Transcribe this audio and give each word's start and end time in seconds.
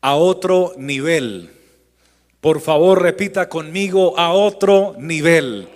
a 0.00 0.14
otro 0.14 0.74
nivel. 0.76 1.50
Por 2.40 2.60
favor, 2.60 3.02
repita 3.02 3.48
conmigo 3.48 4.18
a 4.18 4.32
otro 4.32 4.94
nivel. 4.98 5.68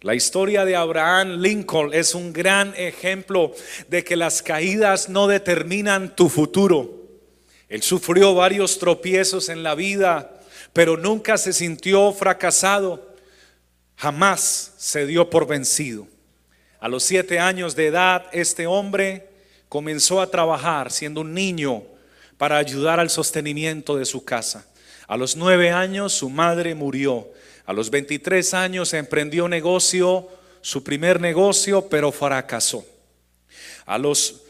La 0.00 0.16
historia 0.16 0.64
de 0.64 0.74
Abraham 0.74 1.40
Lincoln 1.40 1.94
es 1.94 2.16
un 2.16 2.32
gran 2.32 2.74
ejemplo 2.76 3.52
de 3.88 4.02
que 4.02 4.16
las 4.16 4.42
caídas 4.42 5.08
no 5.08 5.28
determinan 5.28 6.16
tu 6.16 6.28
futuro. 6.28 7.02
Él 7.68 7.82
sufrió 7.82 8.34
varios 8.34 8.80
tropiezos 8.80 9.48
en 9.48 9.62
la 9.62 9.76
vida, 9.76 10.40
pero 10.72 10.96
nunca 10.96 11.38
se 11.38 11.52
sintió 11.52 12.12
fracasado. 12.12 13.14
Jamás 13.96 14.74
se 14.76 15.06
dio 15.06 15.30
por 15.30 15.46
vencido. 15.46 16.08
A 16.80 16.88
los 16.88 17.04
siete 17.04 17.38
años 17.38 17.76
de 17.76 17.86
edad, 17.86 18.26
este 18.32 18.66
hombre 18.66 19.28
comenzó 19.68 20.20
a 20.20 20.26
trabajar 20.26 20.90
siendo 20.90 21.20
un 21.20 21.32
niño 21.32 21.84
para 22.42 22.58
ayudar 22.58 22.98
al 22.98 23.08
sostenimiento 23.08 23.96
de 23.96 24.04
su 24.04 24.24
casa. 24.24 24.66
A 25.06 25.16
los 25.16 25.36
nueve 25.36 25.70
años 25.70 26.12
su 26.12 26.28
madre 26.28 26.74
murió. 26.74 27.30
A 27.66 27.72
los 27.72 27.88
23 27.88 28.52
años 28.54 28.94
emprendió 28.94 29.46
negocio, 29.46 30.26
su 30.60 30.82
primer 30.82 31.20
negocio, 31.20 31.88
pero 31.88 32.10
fracasó. 32.10 32.84
A 33.86 33.96
los 33.96 34.42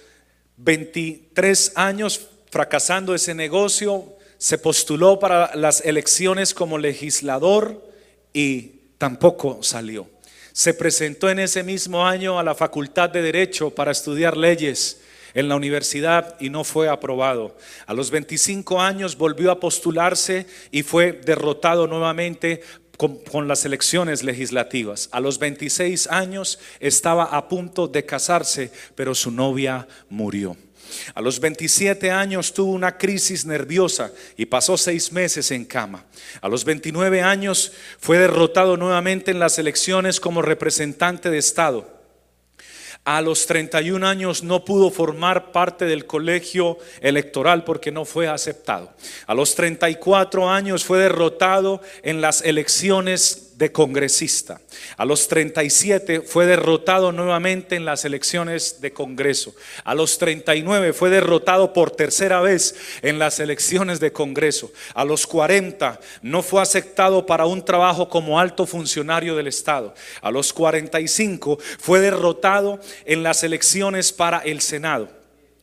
23 0.56 1.72
años, 1.74 2.28
fracasando 2.50 3.14
ese 3.14 3.34
negocio, 3.34 4.16
se 4.38 4.56
postuló 4.56 5.18
para 5.18 5.54
las 5.54 5.82
elecciones 5.84 6.54
como 6.54 6.78
legislador 6.78 7.86
y 8.32 8.70
tampoco 8.96 9.62
salió. 9.62 10.08
Se 10.54 10.72
presentó 10.72 11.28
en 11.28 11.40
ese 11.40 11.62
mismo 11.62 12.06
año 12.06 12.38
a 12.38 12.42
la 12.42 12.54
Facultad 12.54 13.10
de 13.10 13.20
Derecho 13.20 13.68
para 13.68 13.92
estudiar 13.92 14.34
leyes 14.34 15.02
en 15.34 15.48
la 15.48 15.56
universidad 15.56 16.36
y 16.40 16.50
no 16.50 16.64
fue 16.64 16.88
aprobado. 16.88 17.56
A 17.86 17.94
los 17.94 18.10
25 18.10 18.80
años 18.80 19.16
volvió 19.16 19.50
a 19.50 19.60
postularse 19.60 20.46
y 20.70 20.82
fue 20.82 21.12
derrotado 21.12 21.86
nuevamente 21.86 22.62
con, 23.30 23.48
las 23.48 23.64
elecciones 23.64 24.22
legislativas. 24.22 25.08
A 25.12 25.20
los 25.20 25.38
26 25.38 26.06
años 26.08 26.58
estaba 26.78 27.24
a 27.24 27.48
punto 27.48 27.88
de 27.88 28.04
casarse, 28.04 28.70
pero 28.94 29.14
su 29.14 29.30
novia 29.30 29.88
murió. 30.08 30.56
A 31.14 31.20
los 31.20 31.40
27 31.40 32.10
años 32.10 32.52
tuvo 32.52 32.72
una 32.72 32.98
crisis 32.98 33.46
nerviosa 33.46 34.12
y 34.36 34.46
pasó 34.46 34.76
seis 34.76 35.10
meses 35.10 35.50
en 35.50 35.64
cama. 35.64 36.04
A 36.40 36.48
los 36.48 36.64
29 36.64 37.22
años 37.22 37.72
fue 37.98 38.18
derrotado 38.18 38.76
nuevamente 38.76 39.30
en 39.30 39.38
las 39.38 39.58
elecciones 39.58 40.20
como 40.20 40.42
representante 40.42 41.30
de 41.30 41.38
Estado. 41.38 41.91
A 43.04 43.20
los 43.20 43.46
31 43.46 44.06
años 44.06 44.44
no 44.44 44.64
pudo 44.64 44.90
formar 44.90 45.50
parte 45.50 45.86
del 45.86 46.06
colegio 46.06 46.78
electoral 47.00 47.64
porque 47.64 47.90
no 47.90 48.04
fue 48.04 48.28
aceptado. 48.28 48.92
A 49.26 49.34
los 49.34 49.56
34 49.56 50.48
años 50.48 50.84
fue 50.84 51.00
derrotado 51.00 51.80
en 52.04 52.20
las 52.20 52.42
elecciones 52.42 53.51
de 53.62 53.70
congresista. 53.70 54.60
A 54.96 55.04
los 55.04 55.28
37 55.28 56.22
fue 56.22 56.46
derrotado 56.46 57.12
nuevamente 57.12 57.76
en 57.76 57.84
las 57.84 58.04
elecciones 58.04 58.80
de 58.80 58.92
Congreso. 58.92 59.54
A 59.84 59.94
los 59.94 60.18
39 60.18 60.92
fue 60.92 61.10
derrotado 61.10 61.72
por 61.72 61.92
tercera 61.92 62.40
vez 62.40 62.74
en 63.02 63.20
las 63.20 63.38
elecciones 63.38 64.00
de 64.00 64.12
Congreso. 64.12 64.72
A 64.94 65.04
los 65.04 65.28
40 65.28 66.00
no 66.22 66.42
fue 66.42 66.60
aceptado 66.60 67.24
para 67.24 67.46
un 67.46 67.64
trabajo 67.64 68.08
como 68.08 68.40
alto 68.40 68.66
funcionario 68.66 69.36
del 69.36 69.46
Estado. 69.46 69.94
A 70.22 70.32
los 70.32 70.52
45 70.52 71.56
fue 71.78 72.00
derrotado 72.00 72.80
en 73.04 73.22
las 73.22 73.44
elecciones 73.44 74.12
para 74.12 74.40
el 74.40 74.60
Senado. 74.60 75.21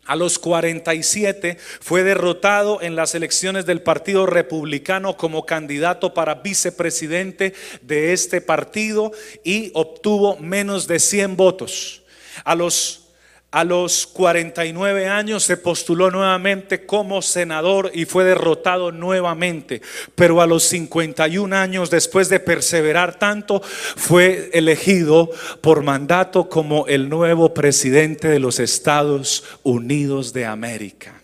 A 0.10 0.16
los 0.16 0.40
47 0.40 1.60
fue 1.80 2.02
derrotado 2.02 2.82
en 2.82 2.96
las 2.96 3.14
elecciones 3.14 3.68
del 3.68 3.84
Partido 3.84 4.26
Republicano 4.26 5.16
como 5.18 5.46
candidato 5.46 6.16
para 6.16 6.34
vicepresidente 6.34 7.54
de 7.84 8.12
este 8.12 8.42
partido 8.42 9.12
y 9.44 9.70
obtuvo 9.76 10.36
menos 10.38 10.88
de 10.88 11.00
100 11.00 11.38
votos. 11.38 12.02
A 12.44 12.56
los 12.56 13.09
a 13.52 13.64
los 13.64 14.06
49 14.06 15.08
años 15.08 15.44
se 15.44 15.58
postuló 15.58 16.12
nuevamente 16.12 16.86
como 16.86 17.22
senador 17.22 17.92
y 17.96 18.06
fue 18.06 18.24
derrotado 18.24 18.92
nuevamente. 18.92 19.82
Pero 20.14 20.42
a 20.42 20.48
los 20.48 20.64
51 20.66 21.56
años, 21.56 21.90
después 21.90 22.30
de 22.30 22.40
perseverar 22.40 23.18
tanto, 23.18 23.62
fue 23.62 24.52
elegido 24.54 25.32
por 25.62 25.82
mandato 25.82 26.48
como 26.48 26.86
el 26.88 27.10
nuevo 27.10 27.54
presidente 27.54 28.28
de 28.28 28.40
los 28.40 28.60
Estados 28.60 29.44
Unidos 29.64 30.32
de 30.32 30.46
América. 30.46 31.20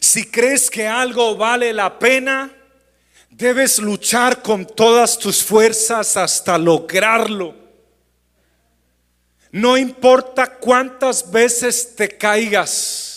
Si 0.00 0.30
crees 0.30 0.70
que 0.70 0.88
algo 0.88 1.36
vale 1.36 1.74
la 1.74 1.98
pena, 1.98 2.50
debes 3.28 3.78
luchar 3.78 4.40
con 4.40 4.64
todas 4.66 5.18
tus 5.18 5.44
fuerzas 5.44 6.16
hasta 6.16 6.56
lograrlo. 6.56 7.59
No 9.52 9.76
importa 9.76 10.46
cuántas 10.46 11.30
veces 11.30 11.96
te 11.96 12.08
caigas 12.08 13.10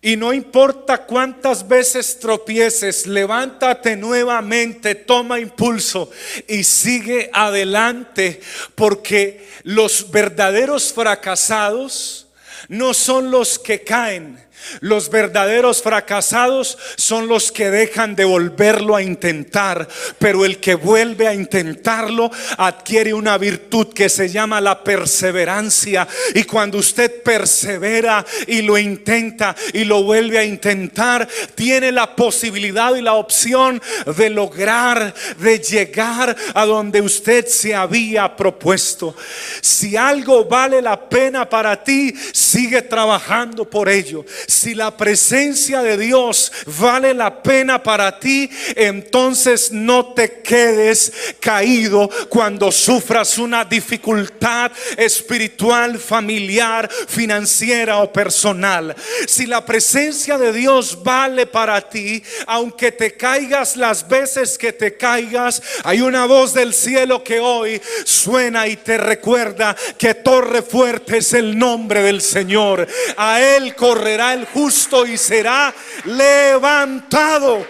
y 0.00 0.16
no 0.16 0.32
importa 0.32 1.04
cuántas 1.06 1.66
veces 1.66 2.20
tropieces, 2.20 3.04
levántate 3.06 3.96
nuevamente, 3.96 4.94
toma 4.94 5.40
impulso 5.40 6.08
y 6.46 6.62
sigue 6.62 7.30
adelante 7.32 8.40
porque 8.76 9.48
los 9.64 10.08
verdaderos 10.12 10.92
fracasados 10.92 12.28
no 12.68 12.94
son 12.94 13.32
los 13.32 13.58
que 13.58 13.82
caen 13.82 14.38
los 14.80 15.10
verdaderos 15.10 15.82
fracasados 15.82 16.78
son 16.96 17.28
los 17.28 17.52
que 17.52 17.70
dejan 17.70 18.14
de 18.14 18.24
volverlo 18.24 18.94
a 18.96 19.02
intentar, 19.02 19.88
pero 20.18 20.44
el 20.44 20.58
que 20.58 20.74
vuelve 20.74 21.26
a 21.26 21.34
intentarlo 21.34 22.30
adquiere 22.56 23.14
una 23.14 23.38
virtud 23.38 23.92
que 23.92 24.08
se 24.08 24.28
llama 24.28 24.60
la 24.60 24.82
perseverancia. 24.82 26.06
Y 26.34 26.44
cuando 26.44 26.78
usted 26.78 27.22
persevera 27.22 28.24
y 28.46 28.62
lo 28.62 28.78
intenta 28.78 29.54
y 29.72 29.84
lo 29.84 30.02
vuelve 30.02 30.38
a 30.38 30.44
intentar, 30.44 31.28
tiene 31.54 31.92
la 31.92 32.14
posibilidad 32.14 32.94
y 32.94 33.02
la 33.02 33.14
opción 33.14 33.80
de 34.16 34.30
lograr, 34.30 35.14
de 35.38 35.58
llegar 35.58 36.36
a 36.54 36.66
donde 36.66 37.00
usted 37.00 37.46
se 37.46 37.74
había 37.74 38.36
propuesto. 38.36 39.14
Si 39.60 39.96
algo 39.96 40.44
vale 40.44 40.82
la 40.82 41.08
pena 41.08 41.48
para 41.48 41.82
ti, 41.82 42.14
sigue 42.32 42.82
trabajando 42.82 43.64
por 43.64 43.88
ello 43.88 44.24
si 44.48 44.74
la 44.74 44.96
presencia 44.96 45.82
de 45.82 45.98
Dios 45.98 46.50
vale 46.80 47.12
la 47.12 47.42
pena 47.42 47.82
para 47.82 48.18
ti, 48.18 48.50
entonces 48.74 49.70
no 49.70 50.14
te 50.14 50.40
quedes 50.40 51.12
caído 51.38 52.08
cuando 52.30 52.72
sufras 52.72 53.36
una 53.36 53.66
dificultad 53.66 54.72
espiritual, 54.96 55.98
familiar, 55.98 56.88
financiera 56.90 57.98
o 57.98 58.10
personal. 58.10 58.96
Si 59.26 59.44
la 59.44 59.66
presencia 59.66 60.38
de 60.38 60.50
Dios 60.54 61.02
vale 61.02 61.46
para 61.46 61.82
ti, 61.82 62.22
aunque 62.46 62.90
te 62.90 63.18
caigas 63.18 63.76
las 63.76 64.08
veces 64.08 64.56
que 64.56 64.72
te 64.72 64.96
caigas, 64.96 65.62
hay 65.84 66.00
una 66.00 66.24
voz 66.24 66.54
del 66.54 66.72
cielo 66.72 67.22
que 67.22 67.38
hoy 67.38 67.82
suena 68.04 68.66
y 68.66 68.76
te 68.76 68.96
recuerda 68.96 69.76
que 69.98 70.14
torre 70.14 70.62
fuerte 70.62 71.18
es 71.18 71.34
el 71.34 71.58
nombre 71.58 72.02
del 72.02 72.22
Señor. 72.22 72.88
A 73.18 73.42
Él 73.42 73.74
correrá 73.74 74.32
el 74.32 74.37
justo 74.46 75.06
y 75.06 75.16
será 75.16 75.74
levantado. 76.04 77.66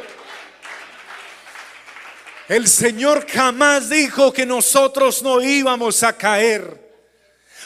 El 2.49 2.67
Señor 2.67 3.27
jamás 3.31 3.91
dijo 3.91 4.33
que 4.33 4.47
nosotros 4.47 5.23
no 5.23 5.43
íbamos 5.43 6.03
a 6.03 6.15
caer, 6.15 6.81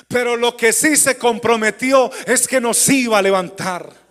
pero 0.09 0.37
lo 0.37 0.57
que 0.57 0.73
sí 0.73 0.97
se 0.97 1.17
comprometió 1.17 2.11
es 2.27 2.49
que 2.49 2.61
nos 2.61 2.89
iba 2.89 3.19
a 3.19 3.23
levantar. 3.23 4.02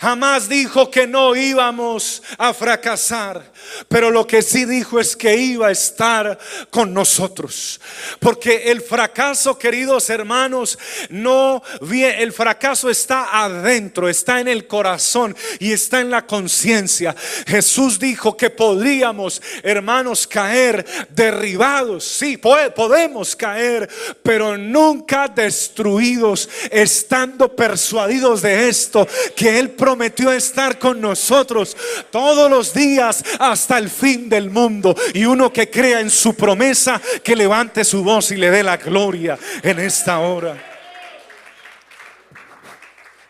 Jamás 0.00 0.48
dijo 0.48 0.90
que 0.90 1.06
no 1.06 1.34
íbamos 1.34 2.22
a 2.38 2.52
fracasar, 2.54 3.52
pero 3.88 4.10
lo 4.10 4.26
que 4.26 4.42
sí 4.42 4.64
dijo 4.64 5.00
es 5.00 5.16
que 5.16 5.36
iba 5.36 5.68
a 5.68 5.72
estar 5.72 6.38
con 6.70 6.92
nosotros. 6.92 7.80
Porque 8.20 8.70
el 8.70 8.82
fracaso, 8.82 9.58
queridos 9.58 10.10
hermanos, 10.10 10.78
no 11.10 11.62
viene, 11.80 12.22
el 12.22 12.32
fracaso 12.32 12.90
está 12.90 13.44
adentro, 13.44 14.08
está 14.08 14.40
en 14.40 14.48
el 14.48 14.66
corazón 14.66 15.36
y 15.58 15.72
está 15.72 16.00
en 16.00 16.10
la 16.10 16.26
conciencia. 16.26 17.14
Jesús 17.46 17.98
dijo 17.98 18.36
que 18.36 18.50
podríamos, 18.50 19.42
hermanos, 19.62 20.26
caer 20.26 20.84
derribados. 21.10 22.04
Sí, 22.04 22.36
podemos 22.36 23.36
caer, 23.36 23.88
pero 24.22 24.56
nunca 24.56 25.28
destruidos, 25.28 26.48
estando 26.70 27.54
persuadidos 27.54 28.42
de 28.42 28.68
esto, 28.68 29.06
que 29.34 29.58
Él 29.58 29.70
prometió 29.76 30.32
estar 30.32 30.78
con 30.78 31.00
nosotros 31.00 31.76
todos 32.10 32.50
los 32.50 32.72
días 32.72 33.22
hasta 33.38 33.78
el 33.78 33.90
fin 33.90 34.28
del 34.28 34.50
mundo. 34.50 34.96
Y 35.14 35.24
uno 35.24 35.52
que 35.52 35.70
crea 35.70 36.00
en 36.00 36.10
su 36.10 36.34
promesa, 36.34 37.00
que 37.22 37.36
levante 37.36 37.84
su 37.84 38.02
voz 38.02 38.30
y 38.30 38.36
le 38.36 38.50
dé 38.50 38.62
la 38.62 38.76
gloria 38.76 39.38
en 39.62 39.78
esta 39.78 40.18
hora. 40.18 40.56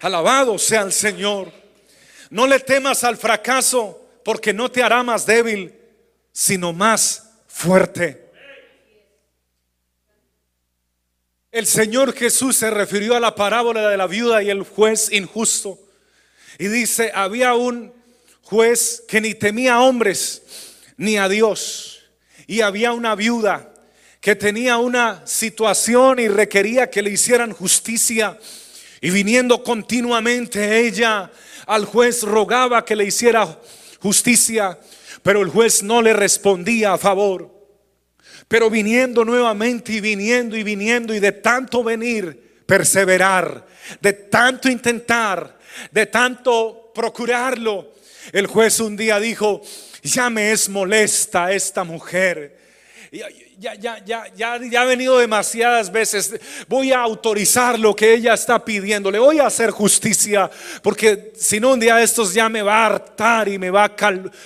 Alabado 0.01 0.59
sea 0.59 0.83
el 0.83 0.93
Señor. 0.93 1.53
No 2.31 2.47
le 2.47 2.61
temas 2.61 3.05
al 3.05 3.17
fracaso 3.17 4.01
porque 4.25 4.53
no 4.53 4.71
te 4.71 4.83
hará 4.83 5.03
más 5.03 5.27
débil, 5.27 5.75
sino 6.33 6.73
más 6.73 7.31
fuerte. 7.47 8.27
El 11.57 11.67
Señor 11.67 12.13
Jesús 12.13 12.57
se 12.57 12.71
refirió 12.71 13.17
a 13.17 13.21
la 13.21 13.35
parábola 13.35 13.89
de 13.89 13.97
la 13.97 14.07
viuda 14.07 14.43
y 14.43 14.51
el 14.51 14.63
juez 14.63 15.11
injusto. 15.11 15.79
Y 16.59 16.69
dice, 16.69 17.13
había 17.15 17.55
un 17.55 17.93
juez 18.43 19.03
que 19.09 19.21
ni 19.21 19.35
temía 19.35 19.75
a 19.75 19.81
hombres 19.83 20.43
ni 20.97 21.17
a 21.17 21.29
Dios. 21.29 22.05
Y 22.47 22.61
había 22.61 22.93
una 22.93 23.15
viuda 23.15 23.73
que 24.21 24.35
tenía 24.35 24.79
una 24.79 25.27
situación 25.27 26.19
y 26.19 26.29
requería 26.29 26.91
que 26.91 27.03
le 27.03 27.11
hicieran 27.11 27.53
justicia. 27.53 28.39
Y 29.01 29.11
viniendo 29.11 29.63
continuamente 29.63 30.81
ella 30.81 31.31
al 31.67 31.85
juez 31.85 32.23
rogaba 32.23 32.85
que 32.85 32.97
le 32.97 33.05
hiciera 33.05 33.61
justicia, 34.01 34.79
pero 35.23 35.43
el 35.43 35.49
juez 35.49 35.83
no 35.83 36.01
le 36.01 36.13
respondía 36.13 36.95
a 36.95 36.99
favor. 36.99 37.53
Pero 38.49 38.71
viniendo 38.71 39.25
nuevamente 39.25 39.93
y 39.93 40.01
viniendo 40.01 40.57
y 40.57 40.63
viniendo 40.63 41.13
y 41.15 41.21
de 41.21 41.33
tanto 41.33 41.83
venir, 41.83 42.46
perseverar, 42.67 43.67
de 44.01 44.13
tanto 44.13 44.69
intentar, 44.69 45.59
de 45.91 46.07
tanto 46.07 46.93
procurarlo, 46.95 47.95
el 48.33 48.47
juez 48.47 48.81
un 48.81 48.97
día 48.97 49.21
dijo, 49.21 49.63
ya 50.03 50.29
me 50.31 50.53
es 50.53 50.69
molesta 50.69 51.53
esta 51.53 51.85
mujer 51.85 52.59
ya, 53.59 53.75
ya, 53.75 54.05
ya, 54.05 54.25
ya, 54.35 54.83
ha 54.83 54.85
venido 54.85 55.19
demasiadas 55.19 55.91
veces. 55.91 56.35
Voy 56.69 56.93
a 56.93 57.01
autorizar 57.01 57.79
lo 57.79 57.97
que 57.97 58.13
ella 58.13 58.35
está 58.35 58.63
pidiendo. 58.63 59.11
Le 59.11 59.19
voy 59.19 59.39
a 59.39 59.47
hacer 59.47 59.71
justicia. 59.71 60.51
Porque 60.83 61.33
si 61.39 61.59
no, 61.59 61.73
un 61.73 61.81
día 61.81 62.03
estos 62.03 62.35
ya 62.35 62.51
me 62.51 62.61
va 62.61 62.83
a 62.83 62.87
hartar 62.87 63.49
y 63.49 63.59
me 63.59 63.71
va 63.71 63.85
a 63.85 63.97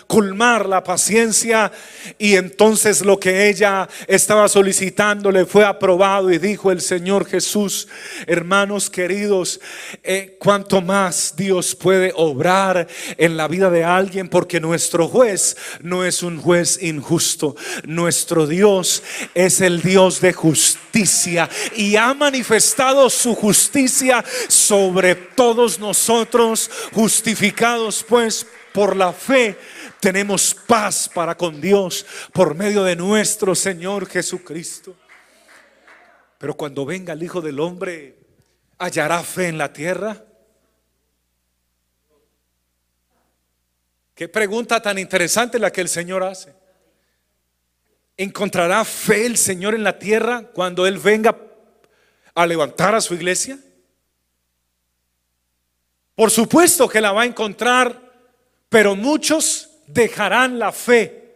colmar 0.06 0.66
la 0.66 0.84
paciencia. 0.84 1.72
Y 2.18 2.36
entonces 2.36 3.04
lo 3.04 3.18
que 3.18 3.48
ella 3.48 3.88
estaba 4.06 4.48
solicitando 4.48 5.32
le 5.32 5.44
fue 5.44 5.64
aprobado. 5.64 6.30
Y 6.30 6.38
dijo 6.38 6.70
el 6.70 6.80
Señor 6.80 7.26
Jesús, 7.26 7.88
hermanos 8.28 8.88
queridos, 8.88 9.60
eh, 10.04 10.36
cuanto 10.38 10.80
más 10.80 11.34
Dios 11.34 11.74
puede 11.74 12.12
obrar 12.14 12.86
en 13.16 13.36
la 13.36 13.48
vida 13.48 13.70
de 13.70 13.82
alguien. 13.82 14.28
Porque 14.28 14.60
nuestro 14.60 15.08
juez 15.08 15.56
no 15.80 16.04
es 16.04 16.22
un 16.22 16.40
juez 16.40 16.80
injusto. 16.80 17.56
Nuestro 17.84 18.46
Dios 18.46 18.99
es 19.34 19.60
el 19.60 19.82
Dios 19.82 20.20
de 20.20 20.32
justicia 20.32 21.48
y 21.76 21.96
ha 21.96 22.12
manifestado 22.14 23.10
su 23.10 23.34
justicia 23.34 24.24
sobre 24.48 25.14
todos 25.14 25.78
nosotros, 25.78 26.70
justificados 26.92 28.04
pues 28.08 28.46
por 28.72 28.96
la 28.96 29.12
fe. 29.12 29.58
Tenemos 30.00 30.54
paz 30.54 31.10
para 31.12 31.36
con 31.36 31.60
Dios 31.60 32.06
por 32.32 32.54
medio 32.54 32.84
de 32.84 32.96
nuestro 32.96 33.54
Señor 33.54 34.08
Jesucristo. 34.08 34.96
Pero 36.38 36.56
cuando 36.56 36.86
venga 36.86 37.12
el 37.12 37.22
Hijo 37.22 37.40
del 37.40 37.60
Hombre, 37.60 38.16
¿hallará 38.78 39.22
fe 39.22 39.48
en 39.48 39.58
la 39.58 39.72
tierra? 39.72 40.24
Qué 44.14 44.28
pregunta 44.28 44.80
tan 44.80 44.98
interesante 44.98 45.58
la 45.58 45.70
que 45.70 45.80
el 45.80 45.88
Señor 45.88 46.22
hace. 46.22 46.54
¿Encontrará 48.20 48.84
fe 48.84 49.24
el 49.24 49.38
Señor 49.38 49.74
en 49.74 49.82
la 49.82 49.98
tierra 49.98 50.42
cuando 50.52 50.86
Él 50.86 50.98
venga 50.98 51.34
a 52.34 52.46
levantar 52.46 52.94
a 52.94 53.00
su 53.00 53.14
iglesia? 53.14 53.58
Por 56.14 56.30
supuesto 56.30 56.86
que 56.86 57.00
la 57.00 57.12
va 57.12 57.22
a 57.22 57.24
encontrar, 57.24 57.98
pero 58.68 58.94
muchos 58.94 59.70
dejarán 59.86 60.58
la 60.58 60.70
fe, 60.70 61.34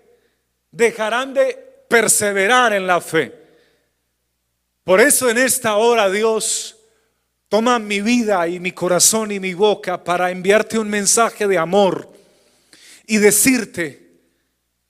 dejarán 0.70 1.32
de 1.32 1.54
perseverar 1.88 2.74
en 2.74 2.86
la 2.86 3.00
fe. 3.00 3.34
Por 4.84 5.00
eso 5.00 5.30
en 5.30 5.38
esta 5.38 5.76
hora 5.76 6.10
Dios 6.10 6.76
toma 7.48 7.78
mi 7.78 8.02
vida 8.02 8.46
y 8.46 8.60
mi 8.60 8.72
corazón 8.72 9.32
y 9.32 9.40
mi 9.40 9.54
boca 9.54 10.04
para 10.04 10.30
enviarte 10.30 10.78
un 10.78 10.90
mensaje 10.90 11.48
de 11.48 11.56
amor 11.56 12.12
y 13.06 13.16
decirte, 13.16 14.03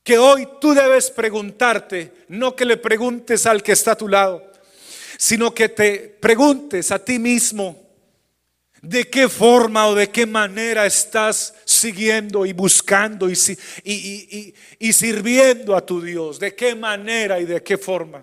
que 0.05 0.19
hoy 0.19 0.47
tú 0.61 0.75
debes 0.75 1.11
preguntarte, 1.11 2.13
no 2.29 2.55
que 2.55 2.67
le 2.67 2.77
preguntes 2.77 3.47
al 3.47 3.63
que 3.63 3.73
está 3.73 3.93
a 3.93 3.97
tu 3.97 4.07
lado, 4.07 4.53
sino 5.17 5.55
que 5.55 5.71
te 5.71 5.99
preguntes 6.21 6.93
a 6.93 7.03
ti 7.03 7.19
mismo 7.19 7.83
de 8.83 9.09
qué 9.09 9.31
forma 9.31 9.89
o 9.89 9.95
de 9.95 10.11
qué 10.11 10.27
manera 10.27 10.85
estás 10.85 11.55
siguiendo 11.65 12.45
y 12.45 12.53
buscando 12.53 13.31
y, 13.31 13.35
sirviendo 14.93 15.75
a 15.75 15.87
tu 15.87 16.03
Dios, 16.03 16.39
de 16.39 16.55
qué 16.55 16.75
manera 16.75 17.41
y 17.41 17.47
de 17.47 17.63
qué 17.63 17.79
forma. 17.79 18.23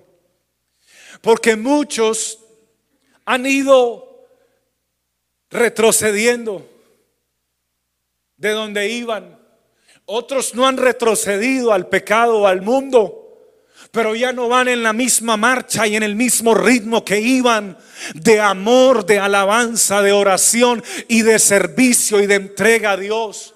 Porque 1.20 1.56
muchos 1.56 2.38
han 3.26 3.48
ido 3.48 4.28
retrocediendo 5.50 6.70
de 8.38 8.52
donde 8.52 8.88
iban 8.88 9.41
otros 10.06 10.56
no 10.56 10.68
han 10.68 10.78
retrocedido 10.78 11.72
al 11.72 11.88
pecado 11.88 12.40
o 12.40 12.48
al 12.48 12.62
mundo, 12.62 13.22
pero 13.92 14.16
ya 14.16 14.32
no 14.32 14.48
van 14.48 14.68
en 14.68 14.84
la 14.84 14.94
misma 14.94 15.38
marcha 15.38 15.88
y 15.88 15.96
en 15.96 16.04
el 16.04 16.16
mismo 16.16 16.54
ritmo 16.54 17.04
que 17.04 17.20
iban 17.20 17.78
de 18.14 18.40
amor, 18.40 19.06
de 19.06 19.20
alabanza, 19.20 20.02
de 20.02 20.12
oración 20.12 20.84
y 21.08 21.24
de 21.24 21.40
servicio 21.40 22.22
y 22.22 22.28
de 22.28 22.36
entrega 22.36 22.92
a 22.92 22.98
Dios. 22.98 23.54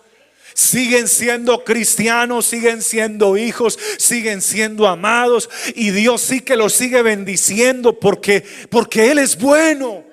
Siguen 0.53 1.09
siendo 1.09 1.65
cristianos, 1.65 2.45
siguen 2.45 2.81
siendo 2.81 3.35
hijos, 3.35 3.77
siguen 3.97 4.41
siendo 4.41 4.87
amados 4.87 5.49
y 5.75 5.91
Dios 5.91 6.21
sí 6.21 6.39
que 6.39 6.55
los 6.55 6.73
sigue 6.73 7.01
bendiciendo 7.01 7.99
porque 7.99 8.43
porque 8.69 9.11
él 9.11 9.19
es 9.19 9.37
bueno. 9.37 10.05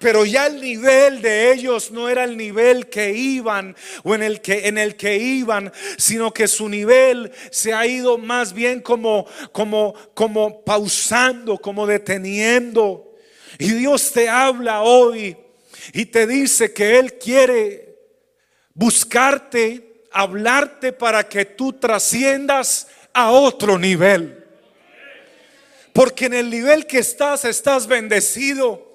Pero 0.00 0.24
ya 0.24 0.46
el 0.46 0.62
nivel 0.62 1.20
de 1.20 1.52
ellos 1.52 1.90
no 1.90 2.08
era 2.08 2.24
el 2.24 2.34
nivel 2.34 2.88
que 2.88 3.12
iban 3.12 3.76
o 4.02 4.14
en 4.14 4.22
el 4.22 4.40
que 4.40 4.66
en 4.66 4.78
el 4.78 4.96
que 4.96 5.18
iban, 5.18 5.70
sino 5.98 6.32
que 6.32 6.48
su 6.48 6.70
nivel 6.70 7.30
se 7.50 7.74
ha 7.74 7.86
ido 7.86 8.16
más 8.16 8.54
bien 8.54 8.80
como 8.80 9.26
como 9.52 9.92
como 10.14 10.64
pausando, 10.64 11.58
como 11.58 11.86
deteniendo. 11.86 13.14
Y 13.58 13.72
Dios 13.72 14.10
te 14.12 14.30
habla 14.30 14.80
hoy 14.80 15.36
y 15.92 16.06
te 16.06 16.26
dice 16.26 16.72
que 16.72 16.98
él 16.98 17.18
quiere 17.18 17.98
buscarte, 18.72 20.06
hablarte 20.10 20.94
para 20.94 21.28
que 21.28 21.44
tú 21.44 21.74
trasciendas 21.74 22.88
a 23.12 23.32
otro 23.32 23.78
nivel. 23.78 24.46
Porque 25.92 26.24
en 26.24 26.32
el 26.32 26.48
nivel 26.48 26.86
que 26.86 27.00
estás 27.00 27.44
estás 27.44 27.86
bendecido. 27.86 28.89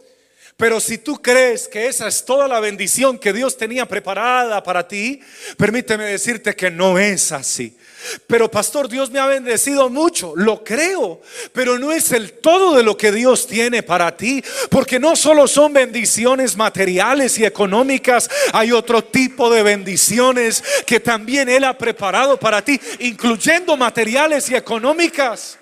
Pero 0.57 0.79
si 0.79 0.97
tú 0.97 1.21
crees 1.21 1.67
que 1.67 1.87
esa 1.87 2.07
es 2.07 2.23
toda 2.23 2.47
la 2.47 2.61
bendición 2.61 3.19
que 3.19 3.33
Dios 3.33 3.57
tenía 3.57 3.85
preparada 3.85 4.63
para 4.63 4.87
ti, 4.87 5.19
permíteme 5.57 6.05
decirte 6.05 6.55
que 6.55 6.71
no 6.71 6.97
es 6.97 7.33
así. 7.33 7.77
Pero 8.25 8.49
pastor, 8.49 8.87
Dios 8.87 9.11
me 9.11 9.19
ha 9.19 9.25
bendecido 9.25 9.89
mucho, 9.89 10.33
lo 10.37 10.63
creo, 10.63 11.21
pero 11.51 11.77
no 11.77 11.91
es 11.91 12.13
el 12.13 12.33
todo 12.33 12.73
de 12.77 12.83
lo 12.83 12.95
que 12.95 13.11
Dios 13.11 13.47
tiene 13.47 13.83
para 13.83 14.15
ti, 14.15 14.41
porque 14.69 14.97
no 14.97 15.17
solo 15.17 15.45
son 15.45 15.73
bendiciones 15.73 16.55
materiales 16.55 17.37
y 17.37 17.43
económicas, 17.43 18.29
hay 18.53 18.71
otro 18.71 19.03
tipo 19.03 19.49
de 19.49 19.61
bendiciones 19.61 20.63
que 20.85 21.01
también 21.01 21.49
Él 21.49 21.65
ha 21.65 21.77
preparado 21.77 22.39
para 22.39 22.63
ti, 22.63 22.79
incluyendo 22.99 23.75
materiales 23.75 24.49
y 24.49 24.55
económicas. 24.55 25.57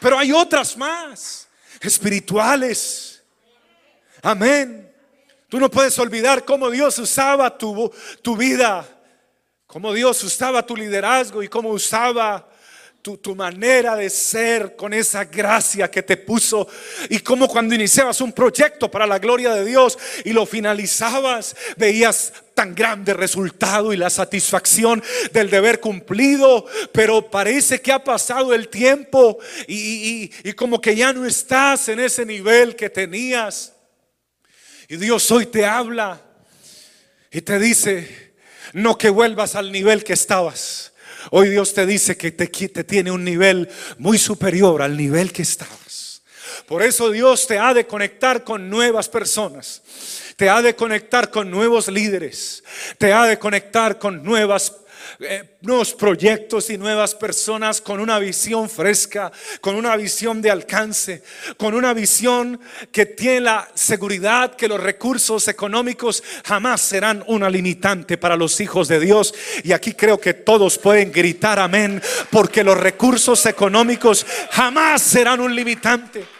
Pero 0.00 0.18
hay 0.18 0.32
otras 0.32 0.78
más, 0.78 1.46
espirituales 1.82 3.13
Amén. 4.24 4.90
Tú 5.50 5.60
no 5.60 5.70
puedes 5.70 5.98
olvidar 5.98 6.46
cómo 6.46 6.70
Dios 6.70 6.98
usaba 6.98 7.58
tu, 7.58 7.92
tu 8.22 8.38
vida, 8.38 8.88
cómo 9.66 9.92
Dios 9.92 10.24
usaba 10.24 10.64
tu 10.64 10.74
liderazgo 10.74 11.42
y 11.42 11.48
cómo 11.48 11.68
usaba 11.68 12.48
tu, 13.02 13.18
tu, 13.18 13.34
manera 13.34 13.94
de 13.96 14.08
ser 14.08 14.76
con 14.76 14.94
esa 14.94 15.26
gracia 15.26 15.90
que 15.90 16.02
te 16.02 16.16
puso 16.16 16.66
y 17.10 17.18
cómo 17.18 17.46
cuando 17.48 17.74
iniciabas 17.74 18.22
un 18.22 18.32
proyecto 18.32 18.90
para 18.90 19.06
la 19.06 19.18
gloria 19.18 19.52
de 19.52 19.66
Dios 19.66 19.98
y 20.24 20.32
lo 20.32 20.46
finalizabas, 20.46 21.54
veías 21.76 22.32
tan 22.54 22.74
grande 22.74 23.12
resultado 23.12 23.92
y 23.92 23.98
la 23.98 24.08
satisfacción 24.08 25.04
del 25.32 25.50
deber 25.50 25.80
cumplido, 25.80 26.64
pero 26.92 27.30
parece 27.30 27.82
que 27.82 27.92
ha 27.92 28.02
pasado 28.02 28.54
el 28.54 28.68
tiempo 28.68 29.36
y, 29.68 29.74
y, 29.74 30.48
y 30.48 30.52
como 30.54 30.80
que 30.80 30.96
ya 30.96 31.12
no 31.12 31.26
estás 31.26 31.90
en 31.90 32.00
ese 32.00 32.24
nivel 32.24 32.74
que 32.74 32.88
tenías. 32.88 33.73
Y 34.88 34.96
Dios 34.96 35.30
hoy 35.30 35.46
te 35.46 35.64
habla 35.64 36.20
y 37.30 37.40
te 37.40 37.58
dice, 37.58 38.34
no 38.72 38.98
que 38.98 39.08
vuelvas 39.08 39.54
al 39.54 39.72
nivel 39.72 40.04
que 40.04 40.12
estabas. 40.12 40.92
Hoy 41.30 41.48
Dios 41.48 41.72
te 41.72 41.86
dice 41.86 42.16
que 42.16 42.32
te, 42.32 42.48
tiene 42.84 43.10
un 43.10 43.24
nivel 43.24 43.68
muy 43.98 44.18
superior 44.18 44.82
al 44.82 44.96
nivel 44.96 45.32
que 45.32 45.42
estabas. 45.42 46.22
Por 46.66 46.82
eso 46.82 47.10
Dios 47.10 47.46
te 47.46 47.58
ha 47.58 47.72
de 47.72 47.86
conectar 47.86 48.44
con 48.44 48.68
nuevas 48.68 49.08
personas. 49.08 49.82
Te 50.36 50.50
ha 50.50 50.62
de 50.62 50.74
conectar 50.74 51.30
con 51.30 51.50
nuevos 51.50 51.88
líderes. 51.88 52.64
Te 52.98 53.12
ha 53.12 53.24
de 53.24 53.38
conectar 53.38 53.98
con 53.98 54.16
eh, 55.20 55.56
nuevos 55.60 55.94
proyectos 55.94 56.70
y 56.70 56.78
nuevas 56.78 57.14
personas 57.14 57.80
con 57.80 58.00
una 58.00 58.18
visión 58.18 58.68
fresca, 58.68 59.30
con 59.60 59.76
una 59.76 59.96
visión 59.96 60.42
de 60.42 60.50
alcance, 60.50 61.22
con 61.56 61.74
una 61.74 61.94
visión 61.94 62.60
que 62.90 63.06
tiene 63.06 63.42
la 63.42 63.68
seguridad 63.74 64.56
que 64.56 64.66
los 64.66 64.80
recursos 64.80 65.46
económicos 65.46 66.22
jamás 66.44 66.80
serán 66.80 67.22
una 67.28 67.48
limitante 67.48 68.18
para 68.18 68.36
los 68.36 68.60
hijos 68.60 68.88
de 68.88 68.98
Dios. 68.98 69.34
Y 69.62 69.72
aquí 69.72 69.92
creo 69.92 70.20
que 70.20 70.34
todos 70.34 70.78
pueden 70.78 71.12
gritar 71.12 71.58
amén, 71.58 72.02
porque 72.30 72.64
los 72.64 72.76
recursos 72.76 73.46
económicos 73.46 74.26
jamás 74.50 75.00
serán 75.00 75.40
un 75.40 75.54
limitante. 75.54 76.33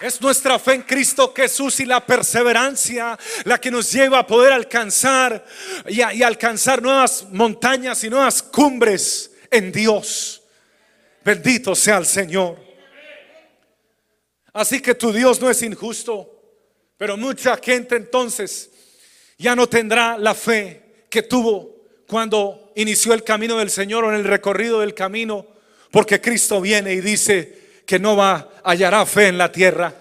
Es 0.00 0.20
nuestra 0.20 0.60
fe 0.60 0.74
en 0.74 0.82
Cristo 0.82 1.32
Jesús 1.34 1.80
y 1.80 1.84
la 1.84 2.04
perseverancia 2.04 3.18
la 3.44 3.60
que 3.60 3.70
nos 3.70 3.90
lleva 3.90 4.20
a 4.20 4.26
poder 4.26 4.52
alcanzar 4.52 5.44
y, 5.88 6.00
alcanzar 6.00 6.80
nuevas 6.80 7.26
montañas 7.32 8.04
y 8.04 8.10
nuevas 8.10 8.40
cumbres 8.40 9.32
en 9.50 9.72
Dios. 9.72 10.42
Bendito 11.24 11.74
sea 11.74 11.98
el 11.98 12.06
Señor. 12.06 12.56
Así 14.52 14.80
que 14.80 14.94
tu 14.94 15.12
Dios 15.12 15.40
no 15.40 15.50
es 15.50 15.62
injusto, 15.62 16.30
pero 16.96 17.16
mucha 17.16 17.56
gente 17.56 17.96
entonces 17.96 18.70
ya 19.36 19.56
no 19.56 19.68
tendrá 19.68 20.16
la 20.16 20.34
fe 20.34 21.06
que 21.10 21.22
tuvo 21.22 21.76
cuando 22.06 22.72
inició 22.76 23.14
el 23.14 23.24
camino 23.24 23.58
del 23.58 23.70
Señor 23.70 24.04
o 24.04 24.10
en 24.10 24.16
el 24.16 24.24
recorrido 24.24 24.80
del 24.80 24.94
camino, 24.94 25.44
porque 25.90 26.20
Cristo 26.20 26.60
viene 26.60 26.92
y 26.92 27.00
dice, 27.00 27.57
que 27.88 27.98
no 27.98 28.16
va 28.16 28.50
hallará 28.64 29.06
fe 29.06 29.28
en 29.28 29.38
la 29.38 29.50
tierra. 29.50 29.94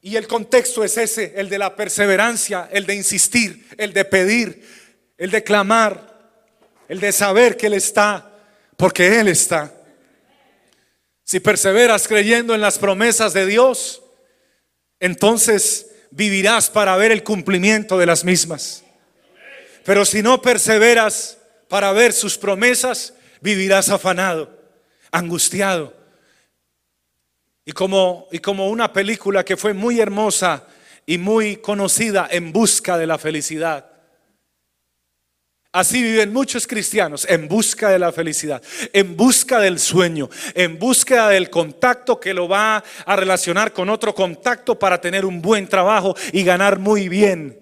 Y 0.00 0.14
el 0.14 0.28
contexto 0.28 0.84
es 0.84 0.96
ese, 0.98 1.32
el 1.34 1.48
de 1.48 1.58
la 1.58 1.74
perseverancia, 1.74 2.68
el 2.70 2.86
de 2.86 2.94
insistir, 2.94 3.66
el 3.76 3.92
de 3.92 4.04
pedir, 4.04 4.64
el 5.18 5.32
de 5.32 5.42
clamar, 5.42 6.16
el 6.86 7.00
de 7.00 7.10
saber 7.10 7.56
que 7.56 7.66
Él 7.66 7.74
está, 7.74 8.30
porque 8.76 9.18
Él 9.18 9.26
está. 9.26 9.74
Si 11.24 11.40
perseveras 11.40 12.06
creyendo 12.06 12.54
en 12.54 12.60
las 12.60 12.78
promesas 12.78 13.32
de 13.32 13.46
Dios, 13.46 14.04
entonces 15.00 15.90
vivirás 16.12 16.70
para 16.70 16.96
ver 16.96 17.10
el 17.10 17.24
cumplimiento 17.24 17.98
de 17.98 18.06
las 18.06 18.24
mismas. 18.24 18.84
Pero 19.84 20.04
si 20.04 20.22
no 20.22 20.40
perseveras 20.40 21.36
para 21.68 21.90
ver 21.90 22.12
sus 22.12 22.38
promesas, 22.38 23.14
vivirás 23.40 23.88
afanado, 23.88 24.56
angustiado, 25.10 25.98
y 27.64 27.72
como, 27.72 28.28
y 28.32 28.38
como 28.38 28.68
una 28.68 28.92
película 28.92 29.44
que 29.44 29.56
fue 29.56 29.74
muy 29.74 30.00
hermosa 30.00 30.66
y 31.06 31.18
muy 31.18 31.56
conocida 31.56 32.28
en 32.30 32.52
busca 32.52 32.96
de 32.96 33.06
la 33.06 33.18
felicidad. 33.18 33.86
Así 35.72 36.02
viven 36.02 36.32
muchos 36.32 36.66
cristianos 36.66 37.24
en 37.28 37.46
busca 37.46 37.90
de 37.90 37.98
la 38.00 38.10
felicidad, 38.10 38.60
en 38.92 39.16
busca 39.16 39.60
del 39.60 39.78
sueño, 39.78 40.28
en 40.54 40.80
búsqueda 40.80 41.28
del 41.28 41.48
contacto 41.48 42.18
que 42.18 42.34
lo 42.34 42.48
va 42.48 42.82
a 43.06 43.16
relacionar 43.16 43.72
con 43.72 43.88
otro 43.88 44.12
contacto 44.12 44.76
para 44.76 45.00
tener 45.00 45.24
un 45.24 45.40
buen 45.40 45.68
trabajo 45.68 46.16
y 46.32 46.42
ganar 46.42 46.80
muy 46.80 47.08
bien, 47.08 47.60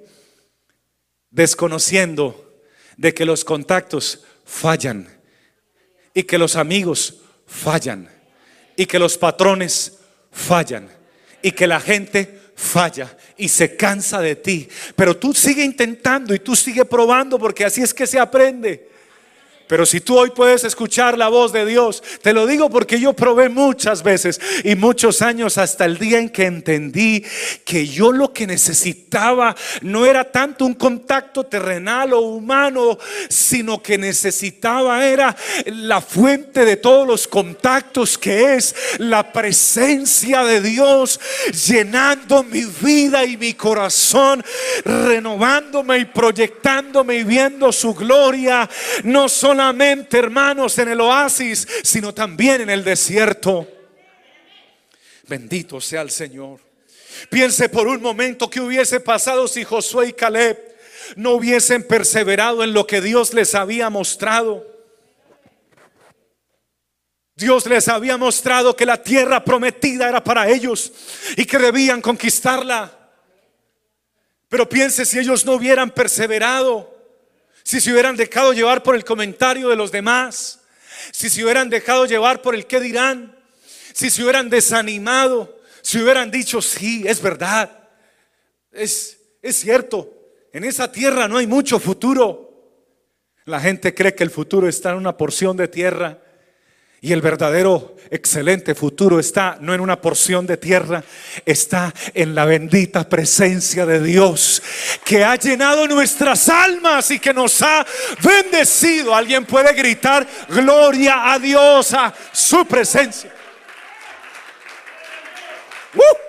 desconociendo 1.30 2.62
de 2.96 3.12
que 3.12 3.26
los 3.26 3.44
contactos 3.44 4.24
fallan 4.44 5.06
y 6.14 6.22
que 6.22 6.38
los 6.38 6.56
amigos 6.56 7.20
fallan 7.46 8.17
y 8.78 8.86
que 8.86 9.00
los 9.00 9.18
patrones 9.18 9.98
fallan 10.30 10.88
y 11.42 11.50
que 11.50 11.66
la 11.66 11.80
gente 11.80 12.52
falla 12.54 13.18
y 13.36 13.48
se 13.48 13.74
cansa 13.74 14.20
de 14.20 14.36
ti. 14.36 14.68
Pero 14.94 15.16
tú 15.16 15.34
sigue 15.34 15.64
intentando 15.64 16.32
y 16.32 16.38
tú 16.38 16.54
sigue 16.54 16.84
probando 16.84 17.40
porque 17.40 17.64
así 17.64 17.82
es 17.82 17.92
que 17.92 18.06
se 18.06 18.20
aprende. 18.20 18.88
Pero 19.68 19.84
si 19.84 20.00
tú 20.00 20.18
hoy 20.18 20.30
puedes 20.30 20.64
escuchar 20.64 21.18
la 21.18 21.28
voz 21.28 21.52
de 21.52 21.66
Dios, 21.66 22.02
te 22.22 22.32
lo 22.32 22.46
digo 22.46 22.70
porque 22.70 22.98
yo 22.98 23.12
probé 23.12 23.50
muchas 23.50 24.02
veces 24.02 24.40
y 24.64 24.74
muchos 24.76 25.20
años 25.20 25.58
hasta 25.58 25.84
el 25.84 25.98
día 25.98 26.18
en 26.18 26.30
que 26.30 26.46
entendí 26.46 27.22
que 27.66 27.86
yo 27.86 28.10
lo 28.10 28.32
que 28.32 28.46
necesitaba 28.46 29.54
no 29.82 30.06
era 30.06 30.24
tanto 30.24 30.64
un 30.64 30.72
contacto 30.72 31.44
terrenal 31.44 32.14
o 32.14 32.20
humano, 32.20 32.98
sino 33.28 33.82
que 33.82 33.98
necesitaba 33.98 35.06
era 35.06 35.36
la 35.66 36.00
fuente 36.00 36.64
de 36.64 36.76
todos 36.76 37.06
los 37.06 37.28
contactos 37.28 38.16
que 38.16 38.54
es 38.54 38.74
la 38.96 39.32
presencia 39.34 40.44
de 40.44 40.62
Dios 40.62 41.20
llenando 41.68 42.42
mi 42.42 42.64
vida 42.64 43.26
y 43.26 43.36
mi 43.36 43.52
corazón, 43.52 44.42
renovándome 44.82 45.98
y 45.98 46.04
proyectándome 46.06 47.16
y 47.16 47.24
viendo 47.24 47.70
su 47.70 47.94
gloria, 47.94 48.68
no 49.04 49.28
solo 49.28 49.57
hermanos, 50.10 50.78
en 50.78 50.88
el 50.88 51.00
oasis, 51.00 51.66
sino 51.82 52.14
también 52.14 52.62
en 52.62 52.70
el 52.70 52.84
desierto. 52.84 53.66
Bendito 55.26 55.80
sea 55.80 56.02
el 56.02 56.10
Señor. 56.10 56.60
Piense 57.30 57.68
por 57.68 57.86
un 57.86 58.00
momento 58.00 58.48
que 58.48 58.60
hubiese 58.60 59.00
pasado 59.00 59.48
si 59.48 59.64
Josué 59.64 60.08
y 60.08 60.12
Caleb 60.12 60.58
no 61.16 61.32
hubiesen 61.32 61.82
perseverado 61.82 62.62
en 62.62 62.72
lo 62.72 62.86
que 62.86 63.00
Dios 63.00 63.34
les 63.34 63.54
había 63.54 63.90
mostrado. 63.90 64.66
Dios 67.34 67.66
les 67.66 67.86
había 67.88 68.16
mostrado 68.16 68.74
que 68.74 68.84
la 68.84 69.02
tierra 69.02 69.44
prometida 69.44 70.08
era 70.08 70.22
para 70.22 70.48
ellos 70.48 70.92
y 71.36 71.44
que 71.44 71.58
debían 71.58 72.00
conquistarla. 72.00 72.92
Pero 74.48 74.68
piense 74.68 75.04
si 75.04 75.18
ellos 75.18 75.44
no 75.44 75.52
hubieran 75.52 75.90
perseverado 75.90 76.97
si 77.68 77.82
se 77.82 77.92
hubieran 77.92 78.16
dejado 78.16 78.54
llevar 78.54 78.82
por 78.82 78.94
el 78.94 79.04
comentario 79.04 79.68
de 79.68 79.76
los 79.76 79.92
demás, 79.92 80.60
si 81.12 81.28
se 81.28 81.44
hubieran 81.44 81.68
dejado 81.68 82.06
llevar 82.06 82.40
por 82.40 82.54
el 82.54 82.66
qué 82.66 82.80
dirán, 82.80 83.36
si 83.92 84.08
se 84.08 84.22
hubieran 84.22 84.48
desanimado, 84.48 85.60
si 85.82 86.00
hubieran 86.00 86.30
dicho, 86.30 86.62
sí, 86.62 87.04
es 87.06 87.20
verdad, 87.20 87.90
es, 88.72 89.18
es 89.42 89.56
cierto, 89.56 90.10
en 90.54 90.64
esa 90.64 90.90
tierra 90.90 91.28
no 91.28 91.36
hay 91.36 91.46
mucho 91.46 91.78
futuro. 91.78 92.48
La 93.44 93.60
gente 93.60 93.94
cree 93.94 94.14
que 94.14 94.24
el 94.24 94.30
futuro 94.30 94.66
está 94.66 94.92
en 94.92 94.96
una 94.96 95.18
porción 95.18 95.54
de 95.54 95.68
tierra 95.68 96.22
y 97.00 97.12
el 97.12 97.22
verdadero 97.22 97.96
excelente 98.10 98.74
futuro 98.74 99.20
está 99.20 99.58
no 99.60 99.72
en 99.74 99.80
una 99.80 100.00
porción 100.00 100.46
de 100.46 100.56
tierra, 100.56 101.04
está 101.44 101.94
en 102.14 102.34
la 102.34 102.44
bendita 102.44 103.08
presencia 103.08 103.86
de 103.86 104.02
Dios 104.02 104.62
que 105.04 105.24
ha 105.24 105.36
llenado 105.36 105.86
nuestras 105.86 106.48
almas 106.48 107.10
y 107.10 107.18
que 107.18 107.32
nos 107.32 107.62
ha 107.62 107.86
bendecido. 108.22 109.14
Alguien 109.14 109.44
puede 109.44 109.72
gritar 109.74 110.26
gloria 110.48 111.32
a 111.32 111.38
Dios, 111.38 111.92
a 111.94 112.12
su 112.32 112.66
presencia. 112.66 113.32
¡Uh! 115.94 116.28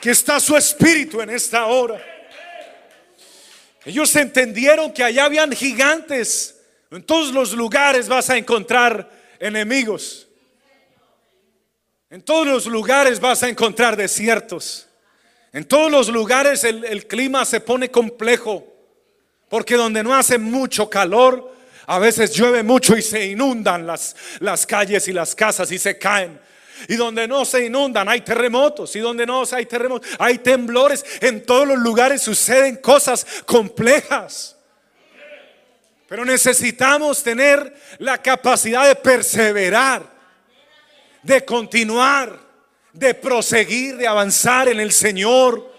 que 0.00 0.10
está 0.10 0.38
su 0.40 0.56
espíritu 0.56 1.20
en 1.20 1.30
esta 1.30 1.66
hora. 1.66 2.00
Ellos 3.84 4.14
entendieron 4.16 4.92
que 4.92 5.02
allá 5.02 5.24
habían 5.24 5.52
gigantes. 5.52 6.60
En 6.90 7.02
todos 7.02 7.32
los 7.32 7.52
lugares 7.52 8.08
vas 8.08 8.30
a 8.30 8.36
encontrar 8.36 9.17
enemigos. 9.40 10.28
En 12.10 12.22
todos 12.22 12.46
los 12.46 12.66
lugares 12.66 13.20
vas 13.20 13.42
a 13.42 13.48
encontrar 13.48 13.96
desiertos. 13.96 14.86
En 15.52 15.64
todos 15.64 15.90
los 15.90 16.08
lugares 16.08 16.64
el, 16.64 17.06
clima 17.06 17.44
se 17.44 17.60
pone 17.60 17.90
complejo. 17.90 18.66
Porque 19.48 19.76
donde 19.76 20.02
no 20.02 20.14
hace 20.14 20.38
mucho 20.38 20.88
calor, 20.90 21.54
a 21.86 21.98
veces 21.98 22.34
llueve 22.34 22.62
mucho 22.62 22.96
y 22.96 23.02
se 23.02 23.26
inundan 23.26 23.86
las, 23.86 24.14
las 24.40 24.66
calles 24.66 25.08
y 25.08 25.12
las 25.12 25.34
casas 25.34 25.70
y 25.72 25.78
se 25.78 25.98
caen. 25.98 26.38
Y 26.86 26.96
donde 26.96 27.26
no 27.26 27.44
se 27.44 27.64
inundan 27.64 28.08
hay 28.08 28.20
terremotos. 28.20 28.94
Y 28.94 29.00
donde 29.00 29.26
no 29.26 29.42
hay 29.50 29.66
terremotos 29.66 30.08
hay 30.18 30.38
temblores. 30.38 31.04
En 31.20 31.44
todos 31.44 31.66
los 31.66 31.78
lugares 31.78 32.22
suceden 32.22 32.76
cosas 32.76 33.26
complejas. 33.46 34.57
Pero 36.08 36.24
necesitamos 36.24 37.22
tener 37.22 37.74
la 37.98 38.16
capacidad 38.16 38.88
de 38.88 38.96
perseverar, 38.96 40.02
de 41.22 41.44
continuar, 41.44 42.38
de 42.94 43.12
proseguir, 43.12 43.98
de 43.98 44.06
avanzar 44.06 44.68
en 44.68 44.80
el 44.80 44.90
Señor. 44.90 45.70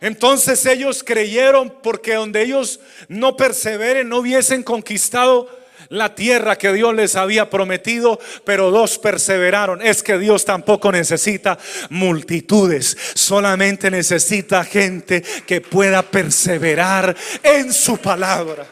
Entonces 0.00 0.64
ellos 0.64 1.02
creyeron 1.02 1.70
porque 1.82 2.14
donde 2.14 2.42
ellos 2.42 2.78
no 3.08 3.36
perseveren, 3.36 4.08
no 4.08 4.18
hubiesen 4.18 4.62
conquistado 4.62 5.48
la 5.88 6.14
tierra 6.14 6.56
que 6.56 6.72
Dios 6.72 6.94
les 6.94 7.16
había 7.16 7.50
prometido, 7.50 8.20
pero 8.44 8.70
dos 8.70 8.98
perseveraron. 8.98 9.82
Es 9.82 10.04
que 10.04 10.18
Dios 10.18 10.44
tampoco 10.44 10.92
necesita 10.92 11.58
multitudes, 11.90 12.96
solamente 13.14 13.90
necesita 13.90 14.64
gente 14.64 15.22
que 15.46 15.60
pueda 15.60 16.02
perseverar 16.02 17.16
en 17.42 17.72
su 17.72 17.98
palabra. 17.98 18.66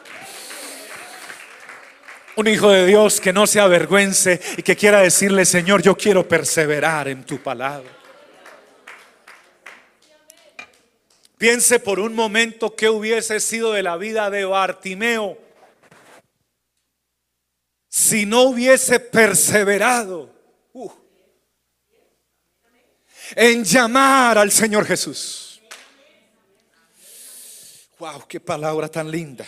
Un 2.41 2.49
hijo 2.49 2.71
de 2.71 2.87
Dios 2.87 3.21
que 3.21 3.35
no 3.35 3.47
se 3.47 3.61
avergüence 3.61 4.41
y 4.57 4.63
que 4.63 4.75
quiera 4.75 5.03
decirle, 5.03 5.45
Señor, 5.45 5.83
yo 5.83 5.95
quiero 5.95 6.27
perseverar 6.27 7.07
en 7.09 7.23
tu 7.27 7.37
palabra. 7.43 7.91
Piense 11.37 11.81
por 11.81 12.01
un 12.01 12.15
momento 12.15 12.75
qué 12.75 12.89
hubiese 12.89 13.41
sido 13.41 13.75
de 13.75 13.83
la 13.83 13.99
vida 13.99 14.31
de 14.31 14.47
Bartimeo 14.47 15.37
si 17.91 18.25
no 18.25 18.45
hubiese 18.45 19.01
perseverado 19.01 20.35
uh, 20.73 20.91
en 23.37 23.65
llamar 23.65 24.39
al 24.39 24.51
Señor 24.51 24.87
Jesús. 24.87 25.61
Wow, 27.99 28.27
qué 28.27 28.41
palabra 28.41 28.89
tan 28.89 29.11
linda. 29.11 29.45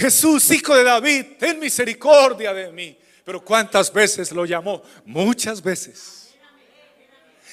Jesús, 0.00 0.50
hijo 0.50 0.74
de 0.74 0.82
David, 0.82 1.26
ten 1.38 1.58
misericordia 1.58 2.54
de 2.54 2.72
mí. 2.72 2.96
Pero 3.22 3.44
¿cuántas 3.44 3.92
veces 3.92 4.32
lo 4.32 4.46
llamó? 4.46 4.82
Muchas 5.04 5.62
veces. 5.62 6.30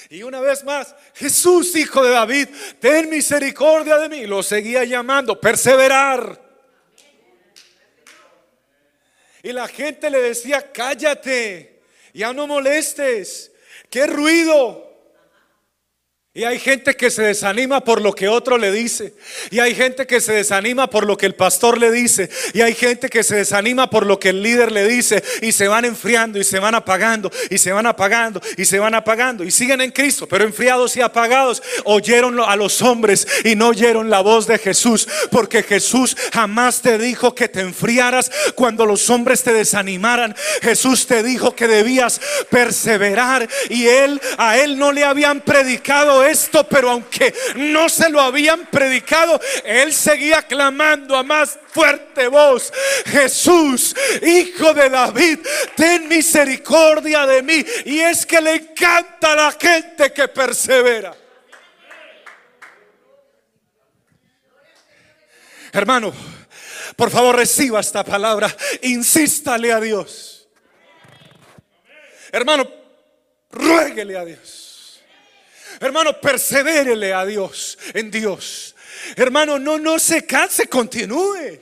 Y 0.10 0.24
una 0.24 0.40
vez 0.40 0.64
más, 0.64 0.96
Jesús, 1.14 1.76
hijo 1.76 2.02
de 2.06 2.12
David, 2.12 2.48
ten 2.80 3.10
misericordia 3.10 3.98
de 3.98 4.08
mí. 4.08 4.26
Lo 4.26 4.42
seguía 4.42 4.86
llamando, 4.86 5.42
perseverar. 5.42 6.42
Y 9.44 9.52
la 9.52 9.68
gente 9.68 10.10
le 10.10 10.22
decía, 10.22 10.72
cállate, 10.72 11.82
ya 12.14 12.32
no 12.32 12.48
molestes, 12.48 13.52
qué 13.90 14.08
ruido. 14.08 14.97
Y 16.38 16.44
hay 16.44 16.60
gente 16.60 16.96
que 16.96 17.10
se 17.10 17.24
desanima 17.24 17.84
por 17.84 18.00
lo 18.00 18.14
que 18.14 18.28
otro 18.28 18.60
le 18.60 18.72
dice. 18.72 19.16
Y 19.50 19.58
hay 19.58 19.74
gente 19.74 20.06
que 20.06 20.22
se 20.22 20.34
desanima 20.34 20.88
por 20.88 21.04
lo 21.04 21.18
que 21.18 21.26
el 21.26 21.34
pastor 21.34 21.80
le 21.80 21.90
dice. 21.90 22.30
Y 22.54 22.62
hay 22.62 22.76
gente 22.76 23.10
que 23.10 23.24
se 23.24 23.38
desanima 23.38 23.90
por 23.90 24.06
lo 24.06 24.20
que 24.20 24.30
el 24.30 24.44
líder 24.44 24.72
le 24.72 24.88
dice. 24.88 25.24
Y 25.42 25.52
se 25.52 25.68
van 25.68 25.84
enfriando 25.84 26.38
y 26.38 26.44
se 26.44 26.60
van 26.60 26.76
apagando 26.76 27.32
y 27.50 27.58
se 27.58 27.72
van 27.72 27.88
apagando 27.88 28.40
y 28.56 28.66
se 28.66 28.78
van 28.78 28.94
apagando. 28.94 29.44
Y 29.44 29.50
siguen 29.50 29.82
en 29.82 29.90
Cristo, 29.90 30.28
pero 30.28 30.44
enfriados 30.44 30.96
y 30.96 31.02
apagados. 31.02 31.64
Oyeron 31.86 32.40
a 32.40 32.56
los 32.56 32.84
hombres 32.84 33.28
y 33.44 33.56
no 33.56 33.70
oyeron 33.70 34.12
la 34.12 34.20
voz 34.20 34.46
de 34.46 34.60
Jesús. 34.60 35.08
Porque 35.32 35.64
Jesús 35.64 36.16
jamás 36.32 36.84
te 36.84 37.00
dijo 37.00 37.34
que 37.34 37.50
te 37.50 37.62
enfriaras 37.62 38.30
cuando 38.54 38.86
los 38.86 39.10
hombres 39.10 39.42
te 39.42 39.54
desanimaran. 39.54 40.36
Jesús 40.62 41.08
te 41.08 41.24
dijo 41.24 41.56
que 41.56 41.68
debías 41.68 42.22
perseverar. 42.52 43.50
Y 43.72 43.88
él, 43.88 44.22
a 44.38 44.60
él 44.60 44.78
no 44.78 44.92
le 44.92 45.04
habían 45.04 45.42
predicado 45.42 46.27
esto, 46.30 46.68
pero 46.68 46.92
aunque 46.92 47.34
no 47.56 47.90
se 47.90 48.10
lo 48.10 48.22
habían 48.22 48.66
predicado, 48.68 49.40
él 49.64 49.94
seguía 49.94 50.44
clamando 50.44 51.16
a 51.16 51.24
más 51.24 51.58
fuerte 51.72 52.28
voz, 52.28 52.72
Jesús, 53.06 53.96
hijo 54.22 54.74
de 54.74 54.90
David, 54.90 55.40
ten 55.76 56.08
misericordia 56.08 57.26
de 57.26 57.42
mí. 57.44 57.66
Y 57.86 58.00
es 58.00 58.26
que 58.26 58.42
le 58.42 58.56
encanta 58.56 59.34
a 59.34 59.36
la 59.36 59.52
gente 59.52 60.12
que 60.12 60.28
persevera. 60.28 61.16
Hermano, 65.72 66.14
por 66.96 67.12
favor 67.12 67.36
reciba 67.36 67.80
esta 67.80 68.04
palabra, 68.04 68.54
insístale 68.82 69.72
a 69.72 69.80
Dios. 69.80 70.48
Hermano, 72.32 72.68
ruéguele 73.52 74.18
a 74.18 74.26
Dios. 74.26 74.67
Hermano, 75.80 76.20
persevérele 76.20 77.14
a 77.14 77.26
Dios, 77.26 77.78
en 77.94 78.10
Dios. 78.10 78.76
Hermano, 79.16 79.60
no, 79.60 79.78
no 79.78 80.00
se 80.00 80.26
canse, 80.26 80.68
continúe. 80.68 81.60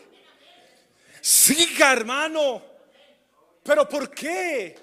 Siga, 1.22 1.92
hermano. 1.92 2.64
Pero 3.64 3.90
¿por 3.90 4.12
qué? 4.12 4.78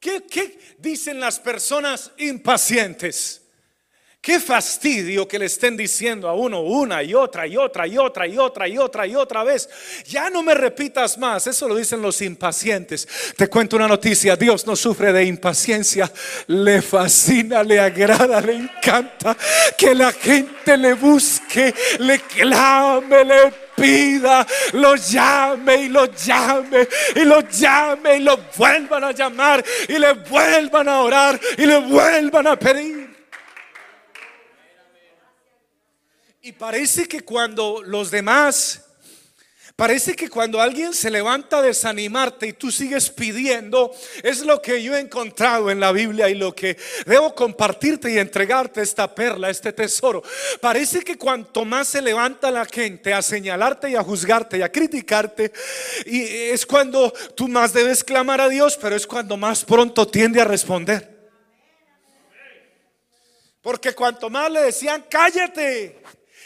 ¿Qué, 0.00 0.24
qué 0.24 0.58
dicen 0.78 1.18
las 1.18 1.38
personas 1.38 2.10
impacientes? 2.18 3.43
Qué 4.24 4.40
fastidio 4.40 5.28
que 5.28 5.38
le 5.38 5.44
estén 5.44 5.76
diciendo 5.76 6.30
a 6.30 6.32
uno 6.32 6.62
una 6.62 7.02
y 7.02 7.12
otra 7.12 7.46
y 7.46 7.58
otra 7.58 7.86
y 7.86 7.98
otra 7.98 8.26
y 8.26 8.38
otra 8.38 8.66
y 8.66 8.78
otra 8.78 9.06
y 9.06 9.14
otra 9.14 9.44
vez. 9.44 9.68
Ya 10.06 10.30
no 10.30 10.42
me 10.42 10.54
repitas 10.54 11.18
más. 11.18 11.46
Eso 11.46 11.68
lo 11.68 11.76
dicen 11.76 12.00
los 12.00 12.22
impacientes. 12.22 13.06
Te 13.36 13.48
cuento 13.48 13.76
una 13.76 13.86
noticia. 13.86 14.34
Dios 14.34 14.66
no 14.66 14.76
sufre 14.76 15.12
de 15.12 15.26
impaciencia. 15.26 16.10
Le 16.46 16.80
fascina, 16.80 17.62
le 17.62 17.78
agrada, 17.78 18.40
le 18.40 18.54
encanta 18.54 19.36
que 19.76 19.94
la 19.94 20.10
gente 20.10 20.74
le 20.78 20.94
busque, 20.94 21.74
le 21.98 22.20
clame, 22.20 23.26
le 23.26 23.52
pida, 23.76 24.46
lo 24.72 24.96
llame 24.96 25.82
y 25.82 25.88
lo 25.90 26.06
llame 26.06 26.88
y 27.14 27.24
lo 27.26 27.42
llame 27.42 28.16
y 28.16 28.20
lo 28.20 28.38
vuelvan 28.56 29.04
a 29.04 29.12
llamar 29.12 29.62
y 29.86 29.98
le 29.98 30.14
vuelvan 30.14 30.88
a 30.88 31.02
orar 31.02 31.38
y 31.58 31.66
le 31.66 31.76
vuelvan 31.80 32.46
a 32.46 32.58
pedir. 32.58 33.13
Y 36.46 36.52
parece 36.52 37.08
que 37.08 37.22
cuando 37.22 37.82
los 37.82 38.10
demás, 38.10 38.84
parece 39.76 40.14
que 40.14 40.28
cuando 40.28 40.60
alguien 40.60 40.92
se 40.92 41.10
levanta 41.10 41.56
a 41.56 41.62
desanimarte 41.62 42.48
y 42.48 42.52
tú 42.52 42.70
sigues 42.70 43.08
pidiendo, 43.08 43.90
es 44.22 44.44
lo 44.44 44.60
que 44.60 44.82
yo 44.82 44.94
he 44.94 45.00
encontrado 45.00 45.70
en 45.70 45.80
la 45.80 45.90
Biblia 45.90 46.28
y 46.28 46.34
lo 46.34 46.54
que 46.54 46.76
debo 47.06 47.34
compartirte 47.34 48.12
y 48.12 48.18
entregarte 48.18 48.82
esta 48.82 49.14
perla, 49.14 49.48
este 49.48 49.72
tesoro. 49.72 50.22
Parece 50.60 51.00
que 51.00 51.16
cuanto 51.16 51.64
más 51.64 51.88
se 51.88 52.02
levanta 52.02 52.50
la 52.50 52.66
gente 52.66 53.14
a 53.14 53.22
señalarte 53.22 53.88
y 53.88 53.96
a 53.96 54.02
juzgarte 54.02 54.58
y 54.58 54.62
a 54.62 54.70
criticarte, 54.70 55.50
y 56.04 56.26
es 56.26 56.66
cuando 56.66 57.10
tú 57.34 57.48
más 57.48 57.72
debes 57.72 58.04
clamar 58.04 58.42
a 58.42 58.50
Dios, 58.50 58.78
pero 58.78 58.94
es 58.94 59.06
cuando 59.06 59.38
más 59.38 59.64
pronto 59.64 60.06
tiende 60.06 60.42
a 60.42 60.44
responder. 60.44 61.10
Porque 63.62 63.94
cuanto 63.94 64.28
más 64.28 64.50
le 64.50 64.60
decían, 64.60 65.06
cállate, 65.08 66.02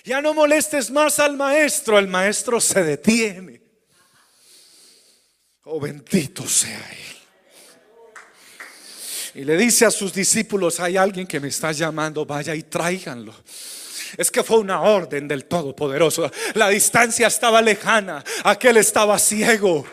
ya 0.08 0.22
no 0.22 0.32
molestes 0.32 0.90
más 0.90 1.18
al 1.18 1.36
maestro, 1.36 1.98
el 1.98 2.08
maestro 2.08 2.58
se 2.60 2.82
detiene. 2.82 3.60
Oh, 5.64 5.78
bendito 5.78 6.48
sea 6.48 6.90
Él. 6.90 7.18
Y 9.34 9.44
le 9.44 9.58
dice 9.58 9.84
a 9.84 9.90
sus 9.90 10.14
discípulos, 10.14 10.80
hay 10.80 10.96
alguien 10.96 11.26
que 11.26 11.38
me 11.38 11.48
está 11.48 11.72
llamando, 11.72 12.24
vaya 12.24 12.54
y 12.54 12.62
tráiganlo. 12.62 13.34
Es 14.16 14.30
que 14.30 14.42
fue 14.42 14.58
una 14.58 14.80
orden 14.80 15.28
del 15.28 15.44
Todopoderoso. 15.44 16.30
La 16.54 16.68
distancia 16.68 17.26
estaba 17.26 17.60
lejana, 17.60 18.24
aquel 18.44 18.76
estaba 18.76 19.18
ciego, 19.18 19.84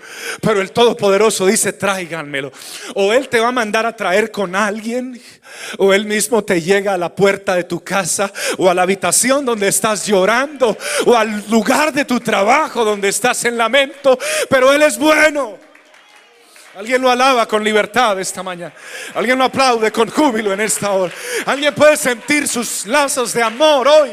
pero 0.42 0.62
el 0.62 0.72
Todopoderoso 0.72 1.46
dice, 1.46 1.74
tráiganmelo. 1.74 2.52
O 2.96 3.14
Él 3.14 3.30
te 3.30 3.40
va 3.40 3.50
a 3.50 3.52
mandar 3.52 3.86
a 3.86 3.96
traer 3.96 4.32
con 4.32 4.56
alguien, 4.56 5.22
o 5.78 5.94
Él 5.94 6.06
mismo 6.06 6.44
te 6.44 6.62
llega 6.62 6.94
a 6.94 6.98
la 6.98 7.14
puerta 7.14 7.56
de 7.56 7.64
tu 7.64 7.84
casa, 7.84 8.32
o 8.58 8.70
a 8.70 8.74
la 8.74 8.84
habitación 8.84 9.46
donde 9.46 9.68
estás 9.68 10.06
llorando, 10.06 10.78
o 11.06 11.16
al 11.16 11.44
lugar 11.50 11.92
de 11.92 12.06
tu 12.06 12.20
trabajo 12.20 12.86
donde 12.86 13.10
estás 13.10 13.44
en 13.46 13.58
lamento, 13.58 14.18
pero 14.50 14.74
Él 14.74 14.82
es 14.82 14.98
bueno. 14.98 15.65
Alguien 16.76 17.02
lo 17.02 17.10
alaba 17.10 17.48
con 17.48 17.64
libertad 17.64 18.20
esta 18.20 18.44
mañana. 18.44 18.74
Alguien 19.14 19.38
lo 19.38 19.46
aplaude 19.46 19.94
con 19.94 20.10
júbilo 20.10 20.52
en 20.52 20.60
esta 20.60 20.92
hora. 20.92 21.14
Alguien 21.46 21.74
puede 21.74 21.96
sentir 21.96 22.50
sus 22.50 22.86
lazos 22.86 23.32
de 23.32 23.42
amor 23.42 23.88
hoy. 23.88 24.12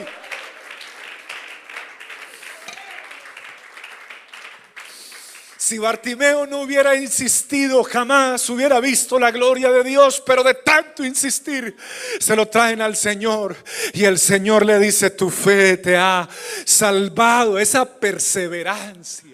Si 5.57 5.79
Bartimeo 5.79 6.47
no 6.47 6.61
hubiera 6.61 6.95
insistido, 6.95 7.83
jamás 7.83 8.49
hubiera 8.49 8.79
visto 8.79 9.19
la 9.19 9.33
gloria 9.33 9.71
de 9.73 9.83
Dios, 9.83 10.23
pero 10.25 10.45
de 10.45 10.55
tanto 10.55 11.05
insistir, 11.05 11.77
se 12.21 12.37
lo 12.37 12.47
traen 12.47 12.81
al 12.81 12.95
Señor 12.95 13.57
y 13.93 14.05
el 14.05 14.19
Señor 14.19 14.67
le 14.67 14.79
dice, 14.79 15.11
tu 15.11 15.31
fe 15.31 15.79
te 15.79 15.97
ha 15.97 16.29
salvado, 16.65 17.59
esa 17.59 17.87
perseverancia. 17.87 19.32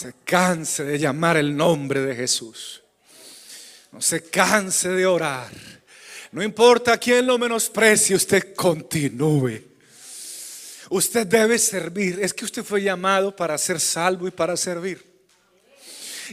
Se 0.00 0.14
canse 0.24 0.82
de 0.82 0.98
llamar 0.98 1.36
el 1.36 1.54
nombre 1.54 2.00
de 2.00 2.16
Jesús. 2.16 2.82
No 3.92 4.00
se 4.00 4.22
canse 4.22 4.88
de 4.88 5.04
orar. 5.04 5.50
No 6.32 6.42
importa 6.42 6.96
quién 6.96 7.26
lo 7.26 7.36
menosprecie, 7.36 8.16
usted 8.16 8.54
continúe. 8.54 9.60
Usted 10.88 11.26
debe 11.26 11.58
servir. 11.58 12.18
Es 12.22 12.32
que 12.32 12.46
usted 12.46 12.64
fue 12.64 12.80
llamado 12.80 13.36
para 13.36 13.58
ser 13.58 13.78
salvo 13.78 14.26
y 14.26 14.30
para 14.30 14.56
servir. 14.56 15.04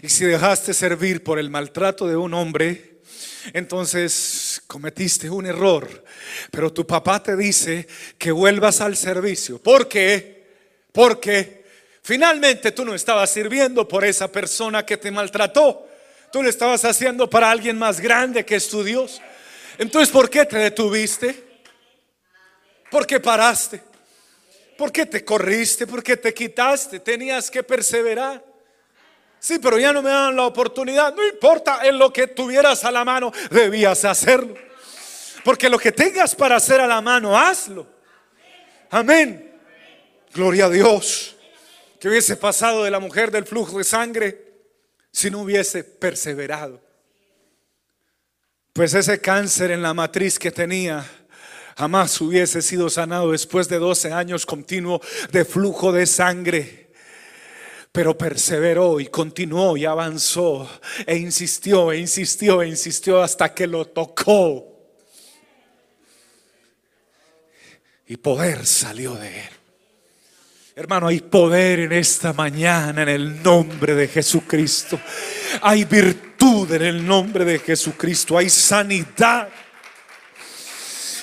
Y 0.01 0.07
si 0.07 0.23
dejaste 0.23 0.73
servir 0.73 1.21
por 1.21 1.37
el 1.37 1.49
maltrato 1.49 2.07
de 2.07 2.15
un 2.15 2.33
hombre, 2.35 3.01
entonces 3.51 4.61
cometiste 4.65 5.29
un 5.29 5.45
error. 5.45 6.05
Pero 6.51 6.71
tu 6.71 6.87
papá 6.87 7.21
te 7.21 7.35
dice 7.35 7.85
que 8.17 8.31
vuelvas 8.31 8.79
al 8.79 8.95
servicio. 8.95 9.61
¿Por 9.61 9.89
qué? 9.89 10.47
Porque 10.93 11.56
Finalmente 12.07 12.71
tú 12.71 12.85
no 12.85 12.95
estabas 12.95 13.29
sirviendo 13.29 13.85
por 13.85 14.05
esa 14.05 14.31
persona 14.31 14.85
que 14.85 14.95
te 14.95 15.11
maltrató. 15.11 15.85
Tú 16.31 16.41
lo 16.41 16.47
estabas 16.47 16.85
haciendo 16.85 17.29
para 17.29 17.51
alguien 17.51 17.77
más 17.77 17.99
grande 17.99 18.45
que 18.45 18.55
es 18.55 18.69
tu 18.69 18.81
Dios. 18.81 19.21
Entonces, 19.77 20.07
¿por 20.07 20.29
qué 20.29 20.45
te 20.45 20.57
detuviste? 20.57 21.43
¿Por 22.89 23.05
qué 23.05 23.19
paraste? 23.19 23.83
¿Por 24.77 24.89
qué 24.89 25.05
te 25.05 25.25
corriste? 25.25 25.85
¿Por 25.85 26.01
qué 26.01 26.15
te 26.15 26.33
quitaste? 26.33 27.01
Tenías 27.01 27.51
que 27.51 27.61
perseverar. 27.61 28.41
Sí, 29.37 29.59
pero 29.59 29.77
ya 29.77 29.91
no 29.91 30.01
me 30.01 30.09
dan 30.09 30.33
la 30.33 30.45
oportunidad. 30.45 31.13
No 31.13 31.27
importa, 31.27 31.81
en 31.83 31.97
lo 31.97 32.13
que 32.13 32.27
tuvieras 32.27 32.85
a 32.85 32.91
la 32.91 33.03
mano, 33.03 33.33
debías 33.51 34.05
hacerlo. 34.05 34.55
Porque 35.43 35.67
lo 35.67 35.77
que 35.77 35.91
tengas 35.91 36.33
para 36.33 36.55
hacer 36.55 36.79
a 36.79 36.87
la 36.87 37.01
mano, 37.01 37.37
hazlo. 37.37 37.85
Amén. 38.91 39.59
Gloria 40.33 40.67
a 40.67 40.69
Dios. 40.69 41.36
Que 41.99 42.09
hubiese 42.09 42.35
pasado 42.35 42.83
de 42.83 42.91
la 42.91 42.99
mujer 42.99 43.31
del 43.31 43.45
flujo 43.45 43.77
de 43.77 43.83
sangre 43.83 44.47
si 45.11 45.31
no 45.31 45.41
hubiese 45.41 45.83
perseverado. 45.83 46.81
Pues 48.73 48.93
ese 48.93 49.19
cáncer 49.19 49.71
en 49.71 49.81
la 49.81 49.95
matriz 49.95 50.37
que 50.37 50.51
tenía 50.51 51.03
jamás 51.75 52.21
hubiese 52.21 52.61
sido 52.61 52.89
sanado 52.89 53.31
después 53.31 53.67
de 53.67 53.79
12 53.79 54.13
años 54.13 54.45
continuo 54.45 55.01
de 55.31 55.45
flujo 55.45 55.91
de 55.91 56.05
sangre. 56.05 56.91
Pero 57.91 58.15
perseveró 58.15 58.99
y 58.99 59.07
continuó 59.07 59.75
y 59.77 59.85
avanzó 59.85 60.69
e 61.05 61.17
insistió 61.17 61.91
e 61.91 61.97
insistió 61.97 62.61
e 62.61 62.67
insistió 62.67 63.23
hasta 63.23 63.53
que 63.55 63.65
lo 63.65 63.85
tocó. 63.85 64.77
Y 68.05 68.17
poder 68.17 68.65
salió 68.67 69.15
de 69.15 69.39
él. 69.39 69.56
Hermano, 70.77 71.07
hay 71.07 71.21
poder 71.21 71.79
en 71.79 71.91
esta 71.91 72.33
mañana 72.33 73.01
en 73.01 73.09
el 73.09 73.41
nombre 73.41 73.95
de 73.95 74.07
Jesucristo. 74.07 75.01
Hay 75.63 75.85
virtud 75.85 76.71
en 76.71 76.83
el 76.83 77.03
nombre 77.03 77.43
de 77.43 77.57
Jesucristo. 77.57 78.37
Hay 78.37 78.47
sanidad. 78.47 79.49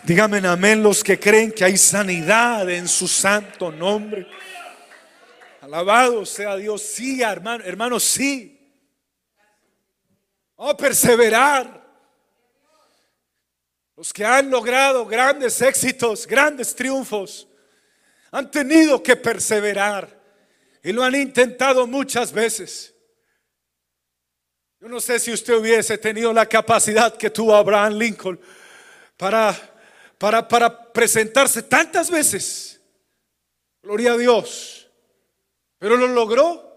Díganme 0.03 0.39
amén 0.39 0.83
los 0.83 1.05
que 1.05 1.21
creen 1.21 1.53
que 1.53 1.65
hay 1.65 1.77
sanidad 1.77 2.69
en 2.69 2.89
su 2.89 3.07
santo 3.07 3.71
nombre. 3.71 4.27
Alabado 5.61 6.27
sea 6.27 6.57
Dios. 6.57 6.83
Sí, 6.83 7.23
hermano, 7.23 7.63
hermano, 7.63 8.01
sí. 8.01 8.61
A 10.59 10.77
perseverar. 10.77 11.81
Los 13.97 14.13
que 14.13 14.25
han 14.25 14.51
logrado 14.51 15.07
grandes 15.07 15.63
éxitos, 15.63 16.27
grandes 16.27 16.75
triunfos 16.75 17.47
han 18.35 18.51
tenido 18.51 19.01
que 19.01 19.15
perseverar 19.15 20.21
y 20.83 20.91
lo 20.91 21.05
han 21.05 21.15
intentado 21.15 21.87
muchas 21.87 22.33
veces. 22.33 22.93
Yo 24.81 24.89
no 24.89 24.99
sé 24.99 25.21
si 25.21 25.33
usted 25.33 25.55
hubiese 25.55 25.99
tenido 25.99 26.33
la 26.33 26.45
capacidad 26.45 27.17
que 27.17 27.31
tuvo 27.31 27.55
Abraham 27.55 27.93
Lincoln 27.93 28.41
para, 29.17 29.57
para, 30.19 30.49
para 30.49 30.93
presentarse 30.93 31.63
tantas 31.63 32.11
veces. 32.11 32.81
Gloria 33.81 34.15
a 34.15 34.19
Dios. 34.19 34.91
Pero 35.79 35.97
lo 35.97 36.09
logró. 36.09 36.75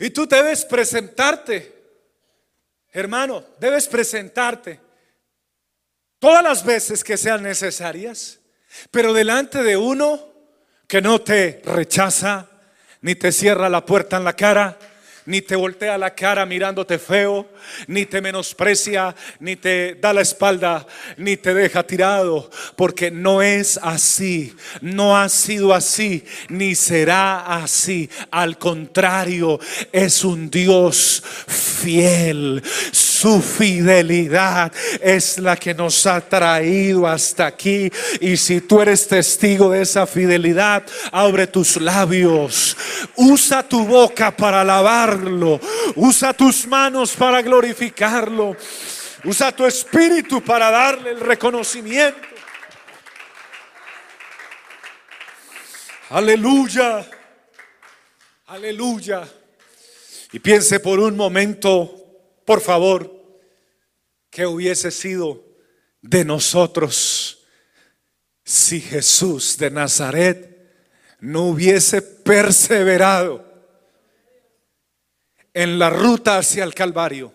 Y 0.00 0.10
tú 0.10 0.26
debes 0.26 0.64
presentarte, 0.64 1.72
hermano, 2.90 3.44
debes 3.60 3.86
presentarte 3.86 4.80
todas 6.18 6.42
las 6.42 6.64
veces 6.64 7.04
que 7.04 7.16
sean 7.16 7.44
necesarias. 7.44 8.40
Pero 8.90 9.12
delante 9.12 9.62
de 9.62 9.76
uno 9.76 10.20
que 10.86 11.00
no 11.00 11.20
te 11.20 11.62
rechaza, 11.64 12.48
ni 13.00 13.14
te 13.14 13.32
cierra 13.32 13.68
la 13.68 13.84
puerta 13.84 14.16
en 14.16 14.24
la 14.24 14.34
cara, 14.34 14.78
ni 15.26 15.40
te 15.40 15.56
voltea 15.56 15.96
la 15.96 16.14
cara 16.14 16.44
mirándote 16.44 16.98
feo, 16.98 17.46
ni 17.86 18.04
te 18.06 18.20
menosprecia, 18.20 19.14
ni 19.40 19.56
te 19.56 19.94
da 19.94 20.12
la 20.12 20.20
espalda, 20.20 20.86
ni 21.16 21.36
te 21.36 21.54
deja 21.54 21.82
tirado, 21.82 22.50
porque 22.76 23.10
no 23.10 23.40
es 23.40 23.78
así, 23.82 24.54
no 24.80 25.16
ha 25.16 25.28
sido 25.28 25.72
así, 25.72 26.24
ni 26.48 26.74
será 26.74 27.62
así. 27.62 28.10
Al 28.30 28.58
contrario, 28.58 29.58
es 29.92 30.24
un 30.24 30.50
Dios 30.50 31.22
fiel. 31.46 32.62
Su 32.92 33.40
fidelidad 33.40 34.70
es 35.00 35.38
la 35.38 35.56
que 35.56 35.72
nos 35.72 36.06
ha 36.06 36.20
traído 36.20 37.06
hasta 37.06 37.46
aquí. 37.46 37.90
Y 38.20 38.36
si 38.36 38.60
tú 38.60 38.82
eres 38.82 39.08
testigo 39.08 39.70
de 39.70 39.82
esa 39.82 40.06
fidelidad, 40.06 40.82
abre 41.10 41.46
tus 41.46 41.80
labios, 41.80 42.76
usa 43.16 43.62
tu 43.62 43.86
boca 43.86 44.34
para 44.36 44.62
usa 45.96 46.32
tus 46.32 46.66
manos 46.66 47.14
para 47.14 47.42
glorificarlo, 47.42 48.56
usa 49.24 49.52
tu 49.52 49.66
espíritu 49.66 50.42
para 50.42 50.70
darle 50.70 51.10
el 51.10 51.20
reconocimiento. 51.20 52.28
Aleluya, 56.10 57.04
aleluya. 58.46 59.28
Y 60.32 60.38
piense 60.38 60.80
por 60.80 61.00
un 61.00 61.16
momento 61.16 62.04
por 62.44 62.60
favor, 62.60 63.10
que 64.30 64.46
hubiese 64.46 64.90
sido 64.90 65.44
de 66.02 66.24
nosotros 66.24 67.46
si 68.44 68.80
Jesús 68.80 69.56
de 69.56 69.70
Nazaret 69.70 70.50
no 71.20 71.44
hubiese 71.44 72.02
perseverado 72.02 73.43
en 75.54 75.78
la 75.78 75.88
ruta 75.88 76.38
hacia 76.38 76.64
el 76.64 76.74
Calvario. 76.74 77.32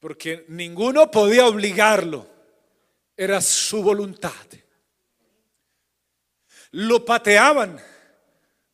Porque 0.00 0.46
ninguno 0.48 1.10
podía 1.10 1.46
obligarlo, 1.46 2.26
era 3.16 3.40
su 3.40 3.82
voluntad. 3.82 4.32
Lo 6.72 7.04
pateaban 7.04 7.78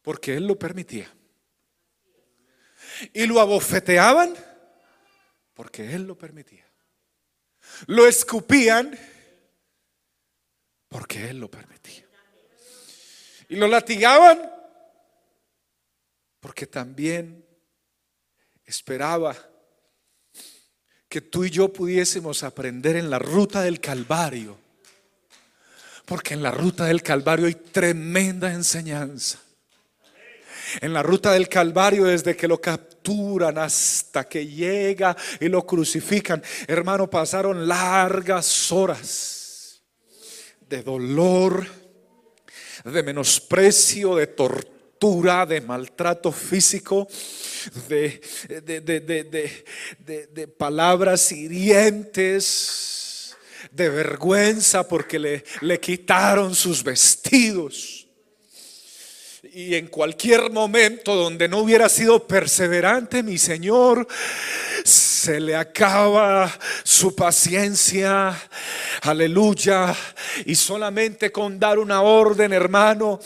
porque 0.00 0.36
Él 0.36 0.46
lo 0.46 0.56
permitía. 0.56 1.12
Y 3.12 3.26
lo 3.26 3.40
abofeteaban 3.40 4.34
porque 5.52 5.94
Él 5.94 6.04
lo 6.06 6.16
permitía. 6.16 6.64
Lo 7.86 8.06
escupían 8.06 8.98
porque 10.88 11.28
Él 11.28 11.40
lo 11.40 11.50
permitía. 11.50 12.06
Y 13.48 13.56
lo 13.56 13.66
latigaban 13.66 14.57
porque 16.40 16.66
también 16.66 17.44
esperaba 18.64 19.36
que 21.08 21.20
tú 21.20 21.44
y 21.44 21.50
yo 21.50 21.72
pudiésemos 21.72 22.42
aprender 22.42 22.96
en 22.96 23.10
la 23.10 23.18
ruta 23.18 23.62
del 23.62 23.80
Calvario. 23.80 24.58
Porque 26.04 26.34
en 26.34 26.42
la 26.42 26.50
ruta 26.50 26.84
del 26.86 27.02
Calvario 27.02 27.46
hay 27.46 27.54
tremenda 27.54 28.52
enseñanza. 28.52 29.38
En 30.80 30.92
la 30.92 31.02
ruta 31.02 31.32
del 31.32 31.48
Calvario, 31.48 32.04
desde 32.04 32.36
que 32.36 32.46
lo 32.46 32.60
capturan 32.60 33.56
hasta 33.56 34.28
que 34.28 34.46
llega 34.46 35.16
y 35.40 35.48
lo 35.48 35.66
crucifican, 35.66 36.42
hermano, 36.66 37.08
pasaron 37.08 37.66
largas 37.66 38.70
horas 38.70 39.82
de 40.68 40.82
dolor, 40.82 41.66
de 42.84 43.02
menosprecio, 43.02 44.14
de 44.16 44.26
tortura, 44.26 44.77
de 45.46 45.60
maltrato 45.60 46.32
físico, 46.32 47.06
de, 47.88 48.20
de, 50.32 50.48
palabras 50.48 51.30
hirientes, 51.30 52.76
de 53.70 53.88
vergüenza 53.88 54.88
porque 54.88 55.18
le, 55.18 55.44
le 55.60 55.78
quitaron 55.78 56.54
sus 56.54 56.82
vestidos 56.82 58.07
y 59.58 59.74
en 59.74 59.88
cualquier 59.88 60.52
momento 60.52 61.16
donde 61.16 61.48
no 61.48 61.58
hubiera 61.58 61.88
sido 61.88 62.28
perseverante, 62.28 63.24
mi 63.24 63.38
Señor, 63.38 64.06
se 64.84 65.40
le 65.40 65.56
acaba 65.56 66.48
su 66.84 67.12
paciencia. 67.16 68.40
Aleluya. 69.02 69.92
Y 70.46 70.54
solamente 70.54 71.32
con 71.32 71.58
dar 71.58 71.80
una 71.80 72.02
orden, 72.02 72.52
hermano, 72.52 73.18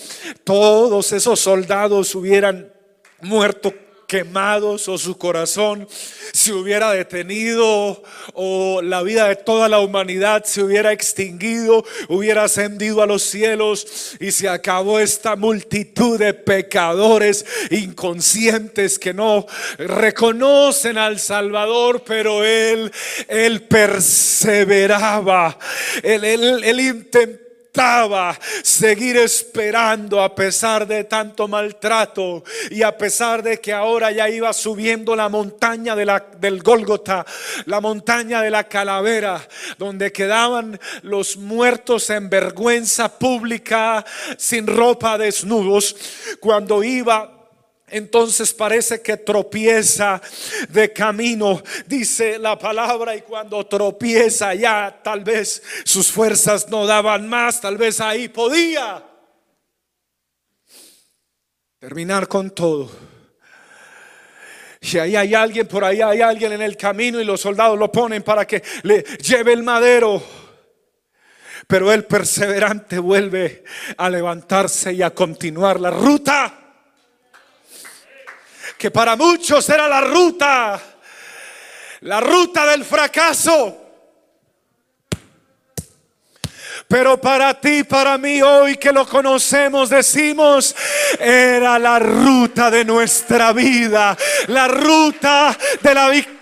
todos 0.42 1.12
esos 1.12 1.38
soldados 1.38 2.14
hubieran 2.14 2.73
muerto 3.21 3.75
quemados 4.12 4.88
o 4.88 4.98
su 4.98 5.16
corazón 5.16 5.88
se 6.35 6.53
hubiera 6.53 6.92
detenido 6.92 8.03
o 8.35 8.83
la 8.83 9.03
vida 9.03 9.27
de 9.29 9.37
toda 9.37 9.70
la 9.70 9.81
humanidad 9.81 10.44
se 10.44 10.62
hubiera 10.62 10.92
extinguido, 10.92 11.83
hubiera 12.11 12.44
ascendido 12.44 13.01
a 13.01 13.07
los 13.07 13.22
cielos 13.22 14.14
y 14.20 14.31
se 14.33 14.51
acabó 14.51 14.98
esta 14.98 15.35
multitud 15.35 16.18
de 16.18 16.35
pecadores 16.35 17.46
inconscientes 17.70 18.98
que 18.98 19.14
no 19.14 19.46
reconocen 19.79 20.98
al 20.98 21.18
Salvador, 21.18 22.03
pero 22.05 22.44
él, 22.44 22.92
él 23.29 23.62
perseveraba, 23.62 25.59
él, 26.03 26.22
él, 26.25 27.40
seguir 28.63 29.17
esperando 29.17 30.21
a 30.23 30.35
pesar 30.35 30.87
de 30.87 31.05
tanto 31.05 31.49
maltrato 31.49 32.45
y 32.71 32.83
a 32.83 32.97
pesar 32.97 33.43
de 33.43 33.61
que 33.61 33.73
ahora 33.73 34.13
ya 34.13 34.29
iba 34.29 34.53
subiendo 34.53 35.17
la 35.17 35.31
montaña 35.31 35.97
del 35.97 36.63
Gólgota, 36.63 37.25
la 37.65 37.81
montaña 37.81 38.43
de 38.43 38.51
la 38.51 38.65
calavera, 38.65 39.41
donde 39.79 40.13
quedaban 40.13 40.79
los 41.03 41.39
muertos 41.39 42.11
en 42.11 42.29
vergüenza 42.29 43.19
pública, 43.19 44.05
sin 44.37 44.67
ropa, 44.67 45.17
desnudos, 45.17 45.97
cuando 46.41 46.85
iba 46.85 47.32
entonces 47.92 48.55
parece 48.55 49.02
que 49.02 49.18
tropieza 49.18 50.20
de 50.70 50.94
camino, 50.94 51.62
dice 51.87 52.38
la 52.38 52.59
palabra, 52.59 53.14
y 53.14 53.20
cuando 53.20 53.66
tropieza 53.66 54.55
ya 54.55 55.00
tal 55.05 55.22
vez 55.22 55.62
sus 55.85 56.11
fuerzas 56.11 56.68
no 56.70 56.87
daban 56.87 57.28
más, 57.28 57.61
tal 57.61 57.76
vez 57.76 58.00
ahí 58.00 58.28
podía 58.28 59.05
terminar 61.78 62.26
con 62.28 62.50
todo. 62.50 62.90
Y 64.81 64.96
ahí 64.96 65.14
hay 65.14 65.35
alguien, 65.35 65.68
por 65.68 65.85
ahí 65.85 66.00
hay 66.00 66.22
alguien 66.22 66.52
en 66.52 66.62
el 66.62 66.78
camino 66.78 67.20
y 67.20 67.24
los 67.24 67.42
soldados 67.42 67.78
lo 67.78 67.92
ponen 67.92 68.22
para 68.22 68.46
que 68.46 68.62
le 68.85 69.02
lleve 69.02 69.52
el 69.52 69.62
madero. 69.62 70.22
Pero 71.66 71.92
el 71.92 72.05
perseverante 72.07 72.98
vuelve 72.98 73.64
a 73.98 74.09
levantarse 74.09 74.94
y 74.94 75.02
a 75.02 75.11
continuar 75.11 75.78
la 75.78 75.90
ruta 75.90 76.62
que 78.83 78.90
para 78.90 79.14
muchos 79.14 79.68
era 79.68 79.87
la 79.88 80.01
ruta, 80.01 80.83
la 82.01 82.21
ruta 82.21 82.66
del 82.66 82.85
fracaso. 82.85 83.79
Pero 86.88 87.21
para 87.21 87.55
ti, 87.61 87.85
para 87.85 88.18
mí, 88.18 88.42
hoy 88.42 88.79
que 88.79 88.90
lo 88.90 89.07
conocemos, 89.07 89.88
decimos, 89.88 90.75
era 91.21 91.79
la 91.79 92.01
ruta 92.01 92.73
de 92.73 92.85
nuestra 92.85 93.53
vida, 93.53 94.18
la 94.49 94.66
ruta 94.66 95.57
de 95.81 95.95
la 95.95 96.09
victoria, 96.09 96.41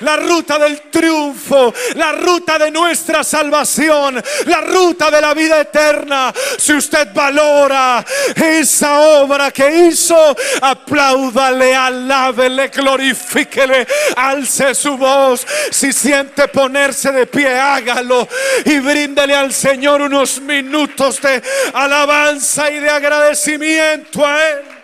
la 0.00 0.16
ruta 0.16 0.58
del 0.58 0.82
triunfo, 0.90 1.72
la 1.94 2.12
ruta 2.12 2.58
de 2.58 2.70
nuestra 2.70 3.24
salvación, 3.24 4.22
la 4.46 4.60
ruta 4.60 5.10
de 5.10 5.20
la 5.20 5.34
vida 5.34 5.60
eterna. 5.60 6.32
Si 6.58 6.74
usted 6.74 7.08
valora 7.14 8.04
esa 8.36 9.00
obra 9.00 9.50
que 9.50 9.86
hizo, 9.86 10.36
apláudale, 10.60 11.74
alábele, 11.74 12.68
glorifíquele, 12.68 13.86
alce 14.16 14.74
su 14.74 14.96
voz. 14.96 15.46
Si 15.70 15.92
siente 15.92 16.48
ponerse 16.48 17.10
de 17.10 17.26
pie, 17.26 17.58
hágalo 17.58 18.28
y 18.64 18.78
bríndele 18.78 19.34
al 19.34 19.52
Señor 19.52 20.02
unos 20.02 20.40
minutos 20.40 21.20
de 21.20 21.42
alabanza 21.72 22.70
y 22.70 22.78
de 22.78 22.90
agradecimiento 22.90 24.24
a 24.24 24.48
Él. 24.48 24.77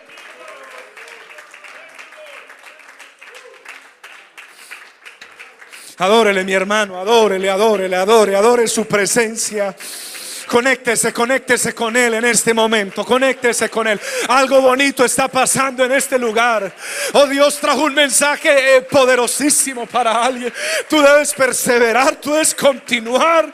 Adórele 6.05 6.45
mi 6.45 6.53
hermano, 6.53 7.01
adórele, 7.01 7.49
adórele, 7.49 7.97
adore, 7.97 8.37
adore 8.37 8.69
su 8.69 8.85
presencia. 8.85 9.75
Conéctese, 10.47 11.13
conéctese 11.13 11.75
con 11.75 11.97
Él 11.97 12.15
en 12.15 12.25
este 12.25 12.53
momento. 12.53 13.05
Conéctese 13.05 13.69
con 13.69 13.87
Él. 13.87 14.01
Algo 14.29 14.61
bonito 14.61 15.05
está 15.05 15.29
pasando 15.29 15.85
en 15.85 15.93
este 15.93 16.19
lugar. 16.19 16.73
Oh 17.13 17.27
Dios 17.27 17.59
trajo 17.59 17.83
un 17.83 17.95
mensaje 17.95 18.77
eh, 18.77 18.83
poderosísimo 18.83 19.87
para 19.87 20.25
alguien. 20.25 20.53
Tú 20.89 21.01
debes 21.01 21.33
perseverar, 21.33 22.17
tú 22.17 22.33
debes 22.33 22.55
continuar. 22.55 23.53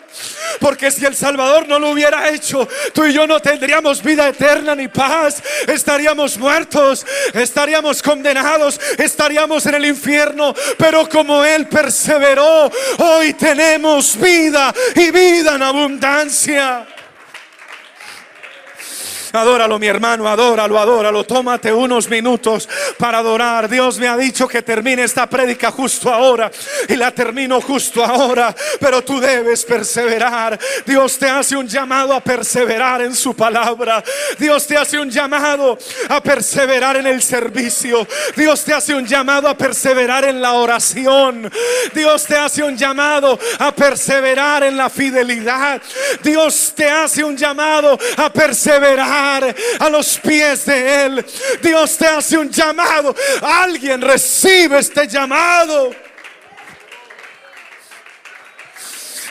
Porque 0.58 0.90
si 0.90 1.04
el 1.06 1.16
Salvador 1.16 1.68
no 1.68 1.78
lo 1.78 1.90
hubiera 1.90 2.28
hecho, 2.28 2.68
tú 2.92 3.04
y 3.04 3.12
yo 3.12 3.26
no 3.26 3.40
tendríamos 3.40 4.02
vida 4.02 4.28
eterna 4.28 4.74
ni 4.74 4.88
paz. 4.88 5.42
Estaríamos 5.66 6.36
muertos, 6.38 7.06
estaríamos 7.32 8.02
condenados, 8.02 8.80
estaríamos 8.98 9.64
en 9.66 9.74
el 9.74 9.86
infierno. 9.86 10.54
Pero 10.76 11.08
como 11.08 11.44
Él 11.44 11.66
perseveró, 11.68 12.70
hoy 12.98 13.34
tenemos 13.34 14.16
vida 14.16 14.74
y 14.94 15.10
vida 15.10 15.54
en 15.54 15.62
abundancia. 15.62 16.86
Adóralo, 19.32 19.78
mi 19.78 19.86
hermano, 19.86 20.28
adóralo, 20.28 20.78
adóralo. 20.78 21.24
Tómate 21.24 21.72
unos 21.72 22.08
minutos 22.08 22.68
para 22.98 23.18
adorar. 23.18 23.68
Dios 23.68 23.98
me 23.98 24.08
ha 24.08 24.16
dicho 24.16 24.48
que 24.48 24.62
termine 24.62 25.04
esta 25.04 25.28
prédica 25.28 25.70
justo 25.70 26.12
ahora 26.12 26.50
y 26.88 26.96
la 26.96 27.12
termino 27.12 27.60
justo 27.60 28.04
ahora, 28.04 28.54
pero 28.80 29.02
tú 29.02 29.20
debes 29.20 29.64
perseverar. 29.64 30.58
Dios 30.84 31.18
te 31.18 31.28
hace 31.28 31.56
un 31.56 31.68
llamado 31.68 32.12
a 32.14 32.20
perseverar 32.20 33.02
en 33.02 33.14
su 33.14 33.34
palabra. 33.34 34.02
Dios 34.38 34.66
te 34.66 34.76
hace 34.76 34.98
un 34.98 35.10
llamado 35.10 35.78
a 36.08 36.20
perseverar 36.20 36.96
en 36.96 37.06
el 37.06 37.22
servicio. 37.22 38.06
Dios 38.36 38.64
te 38.64 38.74
hace 38.74 38.94
un 38.94 39.06
llamado 39.06 39.48
a 39.48 39.56
perseverar 39.56 40.24
en 40.24 40.40
la 40.40 40.54
oración. 40.54 41.50
Dios 41.94 42.24
te 42.24 42.36
hace 42.36 42.62
un 42.62 42.76
llamado 42.76 43.38
a 43.58 43.72
perseverar 43.72 44.64
en 44.64 44.76
la 44.76 44.90
fidelidad. 44.90 45.80
Dios 46.22 46.72
te 46.74 46.90
hace 46.90 47.22
un 47.22 47.36
llamado 47.36 47.98
a 48.16 48.32
perseverar 48.32 49.19
a 49.20 49.88
los 49.90 50.18
pies 50.18 50.66
de 50.66 51.04
Él. 51.04 51.26
Dios 51.62 51.96
te 51.96 52.06
hace 52.06 52.38
un 52.38 52.50
llamado. 52.50 53.14
Alguien 53.42 54.00
recibe 54.00 54.78
este 54.78 55.06
llamado. 55.06 55.90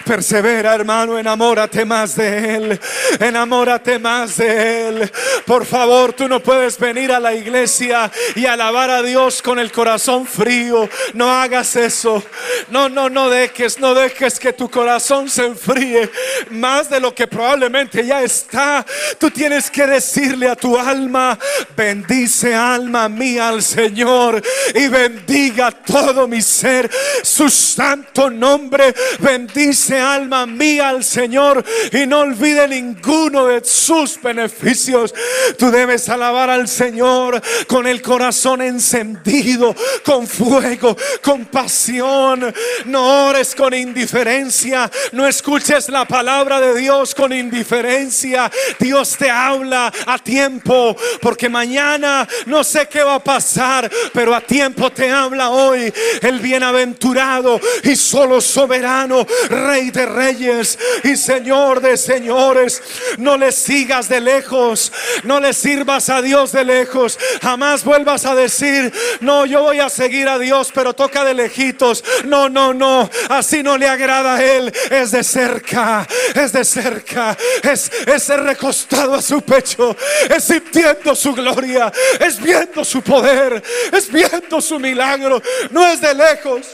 Persevera, 0.05 0.75
hermano, 0.75 1.17
enamórate 1.17 1.85
más 1.85 2.15
de 2.15 2.55
Él. 2.55 2.79
Enamórate 3.19 3.99
más 3.99 4.37
de 4.37 4.87
Él. 4.87 5.11
Por 5.45 5.65
favor, 5.65 6.13
tú 6.13 6.27
no 6.27 6.39
puedes 6.39 6.77
venir 6.77 7.11
a 7.11 7.19
la 7.19 7.33
iglesia 7.33 8.11
y 8.35 8.45
alabar 8.45 8.89
a 8.89 9.01
Dios 9.01 9.41
con 9.41 9.59
el 9.59 9.71
corazón 9.71 10.25
frío. 10.25 10.89
No 11.13 11.31
hagas 11.31 11.75
eso. 11.75 12.23
No, 12.69 12.89
no, 12.89 13.09
no 13.09 13.29
dejes, 13.29 13.79
no 13.79 13.93
dejes 13.93 14.39
que 14.39 14.53
tu 14.53 14.69
corazón 14.69 15.29
se 15.29 15.45
enfríe 15.45 16.09
más 16.51 16.89
de 16.89 16.99
lo 16.99 17.13
que 17.13 17.27
probablemente 17.27 18.05
ya 18.05 18.23
está. 18.23 18.85
Tú 19.17 19.29
tienes 19.29 19.69
que 19.69 19.85
decirle 19.85 20.47
a 20.47 20.55
tu 20.55 20.77
alma, 20.77 21.37
bendice 21.75 22.53
alma 22.53 23.09
mía 23.09 23.49
al 23.49 23.63
Señor 23.63 24.41
y 24.73 24.87
bendiga 24.87 25.71
todo 25.71 26.27
mi 26.27 26.41
ser. 26.41 26.89
Su 27.23 27.49
santo 27.49 28.29
nombre 28.29 28.93
bendice 29.19 29.98
alma 29.99 30.45
mía 30.45 30.89
al 30.89 31.03
Señor 31.03 31.63
y 31.91 32.05
no 32.05 32.21
olvide 32.21 32.67
ninguno 32.67 33.47
de 33.47 33.63
sus 33.63 34.21
beneficios. 34.21 35.13
Tú 35.57 35.71
debes 35.71 36.09
alabar 36.09 36.49
al 36.49 36.67
Señor 36.67 37.41
con 37.67 37.87
el 37.87 38.01
corazón 38.01 38.61
encendido, 38.61 39.75
con 40.03 40.27
fuego, 40.27 40.95
con 41.21 41.45
pasión. 41.45 42.53
No 42.85 43.27
ores 43.27 43.55
con 43.55 43.73
indiferencia, 43.73 44.89
no 45.11 45.27
escuches 45.27 45.89
la 45.89 46.05
palabra 46.05 46.59
de 46.59 46.75
Dios 46.79 47.13
con 47.15 47.33
indiferencia. 47.33 48.51
Dios 48.79 49.17
te 49.17 49.29
habla 49.29 49.91
a 50.05 50.17
tiempo, 50.19 50.95
porque 51.21 51.49
mañana 51.49 52.27
no 52.45 52.63
sé 52.63 52.87
qué 52.87 53.03
va 53.03 53.15
a 53.15 53.23
pasar, 53.23 53.89
pero 54.13 54.33
a 54.35 54.41
tiempo 54.41 54.91
te 54.91 55.09
habla 55.09 55.49
hoy 55.49 55.93
el 56.21 56.39
bienaventurado 56.39 57.59
y 57.83 57.95
solo 57.95 58.41
soberano 58.41 59.25
Rey 59.49 59.78
de 59.91 60.05
reyes 60.05 60.77
y 61.03 61.15
Señor 61.15 61.81
de 61.81 61.97
señores. 61.97 62.81
No 63.17 63.37
le 63.37 63.51
sigas 63.51 64.09
de 64.09 64.19
lejos, 64.19 64.91
no 65.23 65.39
le 65.39 65.53
sirvas 65.53 66.09
a 66.09 66.21
Dios 66.21 66.51
de 66.51 66.65
lejos. 66.65 67.17
Jamás 67.41 67.83
vuelvas 67.83 68.25
a 68.25 68.35
decir, 68.35 68.93
no, 69.21 69.45
yo 69.45 69.63
voy 69.63 69.79
a 69.79 69.89
seguir 69.89 70.27
a 70.27 70.37
Dios, 70.37 70.71
pero 70.73 70.93
toca 70.93 71.23
de 71.23 71.33
lejitos. 71.33 72.03
No, 72.25 72.49
no, 72.49 72.73
no, 72.73 73.09
así 73.29 73.63
no 73.63 73.77
le 73.77 73.87
agrada 73.87 74.35
a 74.35 74.43
Él. 74.43 74.73
Es 74.89 75.11
de 75.11 75.23
cerca, 75.23 76.07
es 76.35 76.51
de 76.51 76.65
cerca, 76.65 77.37
es, 77.63 77.91
es 78.05 78.27
recostado 78.27 79.15
a 79.15 79.21
su 79.21 79.41
pecho, 79.41 79.95
es 80.29 80.43
sintiendo 80.43 81.15
su 81.15 81.33
gloria, 81.33 81.91
es 82.19 82.39
viendo 82.41 82.83
su 82.83 83.01
poder, 83.01 83.63
es 83.91 84.11
viendo 84.11 84.61
su 84.61 84.79
milagro. 84.79 85.41
No 85.71 85.87
es 85.87 86.01
de 86.01 86.13
lejos. 86.13 86.67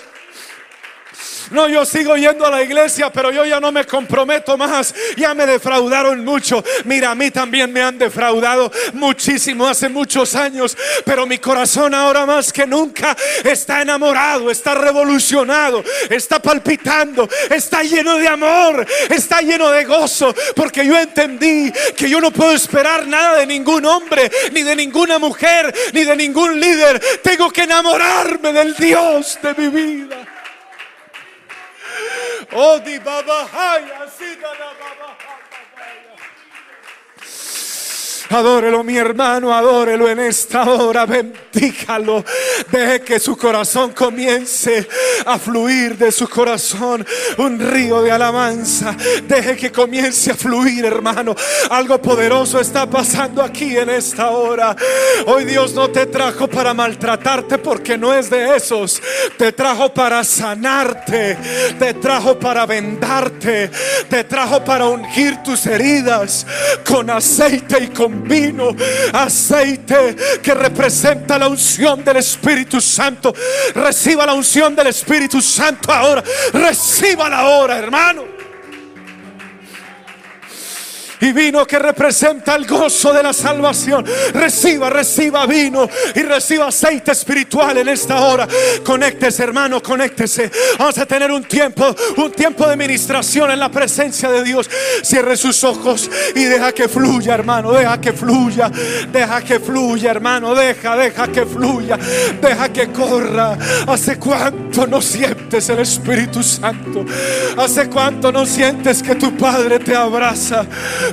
No, 1.52 1.68
yo 1.68 1.86
sigo 1.86 2.16
yendo 2.16 2.46
a 2.46 2.50
la 2.50 2.64
iglesia, 2.64 3.12
pero 3.12 3.32
yo 3.32 3.46
ya 3.46 3.60
no 3.60 3.72
me 3.72 3.86
comprometo 3.86 4.58
más. 4.58 4.94
Ya 5.16 5.34
me 5.34 5.46
defraudaron 5.46 6.24
mucho. 6.24 6.64
Mira, 6.86 7.12
a 7.12 7.16
mí 7.16 7.32
también 7.32 7.72
me 7.72 7.82
han 7.82 7.98
defraudado 7.98 8.72
muchísimo 8.94 9.68
hace 9.68 9.90
muchos 9.90 10.36
años, 10.36 10.78
pero 11.04 11.26
mi 11.26 11.38
corazón 11.38 11.94
ahora 11.94 12.26
más 12.26 12.52
que 12.52 12.66
nunca 12.66 13.16
está 13.44 13.82
enamorado, 13.82 14.50
está 14.50 14.76
revolucionado, 14.76 15.84
está 16.10 16.42
palpitando, 16.42 17.28
está 17.50 17.84
lleno 17.84 18.16
de 18.18 18.28
amor, 18.28 18.86
está 19.10 19.42
lleno 19.42 19.70
de 19.72 19.86
gozo, 19.86 20.34
porque 20.56 20.86
yo 20.86 20.98
entendí 20.98 21.72
que 21.96 22.10
yo 22.10 22.20
no 22.20 22.32
puedo 22.32 22.54
esperar 22.54 23.08
nada 23.08 23.40
de 23.40 23.46
ningún 23.46 23.86
hombre, 23.86 24.32
ni 24.52 24.64
de 24.64 24.76
ninguna 24.76 25.20
mujer, 25.20 25.74
ni 25.94 26.04
de 26.04 26.16
ningún 26.16 26.60
líder. 26.60 27.02
Tengo 27.22 27.50
que 27.52 27.64
enamorarme 27.64 28.52
del 28.54 28.76
Dios 28.76 29.38
de 29.42 29.54
mi 29.54 29.68
vida. 29.68 30.35
Oh, 32.54 32.80
di 32.80 33.00
baba, 33.00 33.44
así 34.04 34.36
da 34.36 34.54
la 34.54 34.74
baba. 34.74 35.35
Adórelo 38.30 38.84
mi 38.84 38.98
hermano, 38.98 39.54
adórelo 39.54 40.10
en 40.10 40.20
esta 40.20 40.64
hora, 40.64 41.06
bendíjalo. 41.06 42.24
Deje 42.72 43.02
que 43.02 43.20
su 43.20 43.38
corazón 43.38 43.92
comience 43.92 44.88
a 45.26 45.38
fluir 45.38 45.98
de 45.98 46.12
su 46.12 46.28
corazón 46.28 47.06
un 47.38 47.60
río 47.60 48.02
de 48.02 48.12
alabanza. 48.12 48.96
Deje 49.28 49.56
que 49.56 49.72
comience 49.72 50.32
a 50.32 50.36
fluir, 50.36 50.86
hermano. 50.86 51.36
Algo 51.70 52.02
poderoso 52.02 52.60
está 52.60 52.90
pasando 52.90 53.42
aquí 53.42 53.78
en 53.78 53.90
esta 53.90 54.30
hora. 54.32 54.76
Hoy 55.28 55.46
Dios 55.46 55.74
no 55.74 55.90
te 55.90 56.06
trajo 56.08 56.48
para 56.48 56.74
maltratarte 56.74 57.58
porque 57.58 57.98
no 57.98 58.14
es 58.14 58.30
de 58.30 58.56
esos. 58.56 59.02
Te 59.38 59.52
trajo 59.52 59.94
para 59.94 60.24
sanarte. 60.24 61.38
Te 61.78 61.94
trajo 61.96 62.40
para 62.40 62.66
vendarte. 62.66 63.70
Te 64.10 64.24
trajo 64.24 64.64
para 64.64 64.88
ungir 64.88 65.44
tus 65.44 65.66
heridas 65.68 66.46
con 66.86 67.10
aceite 67.10 67.84
y 67.84 67.88
con 67.88 68.15
vino, 68.16 68.76
aceite 69.14 70.16
que 70.42 70.54
representa 70.54 71.38
la 71.38 71.48
unción 71.48 72.04
del 72.04 72.18
Espíritu 72.18 72.82
Santo. 72.82 73.34
Reciba 73.74 74.26
la 74.26 74.34
unción 74.34 74.76
del 74.76 74.88
Espíritu 74.88 75.42
Santo 75.42 75.92
ahora. 75.92 76.24
Reciba 76.54 77.30
la 77.30 77.46
hora, 77.46 77.78
hermano 77.78 78.36
y 81.26 81.34
vino 81.34 81.66
que 81.66 81.80
representa 81.80 82.56
el 82.56 82.68
gozo 82.68 83.12
de 83.12 83.24
la 83.24 83.34
salvación. 83.34 84.06
Reciba, 84.32 84.92
reciba 84.92 85.48
vino 85.48 85.90
y 86.14 86.22
reciba 86.22 86.68
aceite 86.68 87.14
espiritual 87.14 87.80
en 87.80 87.90
esta 87.90 88.22
hora. 88.22 88.48
Conéctese, 88.84 89.42
hermano, 89.42 89.82
conéctese. 89.82 90.52
Vamos 90.78 90.98
a 91.00 91.06
tener 91.08 91.32
un 91.32 91.44
tiempo, 91.44 91.96
un 92.18 92.32
tiempo 92.32 92.68
de 92.68 92.78
ministración 92.78 93.50
en 93.50 93.60
la 93.60 93.70
presencia 93.70 94.30
de 94.30 94.44
Dios. 94.44 94.70
Cierre 95.02 95.36
sus 95.36 95.64
ojos 95.64 96.10
y 96.36 96.44
deja 96.44 96.72
que 96.72 96.88
fluya, 96.88 97.34
hermano. 97.34 97.72
Deja 97.72 98.00
que 98.00 98.14
fluya, 98.14 98.70
deja 99.12 99.42
que 99.42 99.60
fluya, 99.60 100.12
hermano. 100.12 100.54
Deja, 100.54 100.96
deja 100.96 101.28
que 101.28 101.46
fluya, 101.48 101.98
deja 102.40 102.70
que 102.70 102.92
corra. 102.92 103.58
¿Hace 103.88 104.20
cuánto 104.20 104.86
no 104.86 105.02
sientes 105.02 105.70
el 105.70 105.80
Espíritu 105.80 106.44
Santo? 106.44 107.04
¿Hace 107.58 107.90
cuánto 107.90 108.32
no 108.32 108.46
sientes 108.46 109.02
que 109.02 109.16
tu 109.16 109.36
Padre 109.36 109.80
te 109.80 109.96
abraza? 109.96 110.68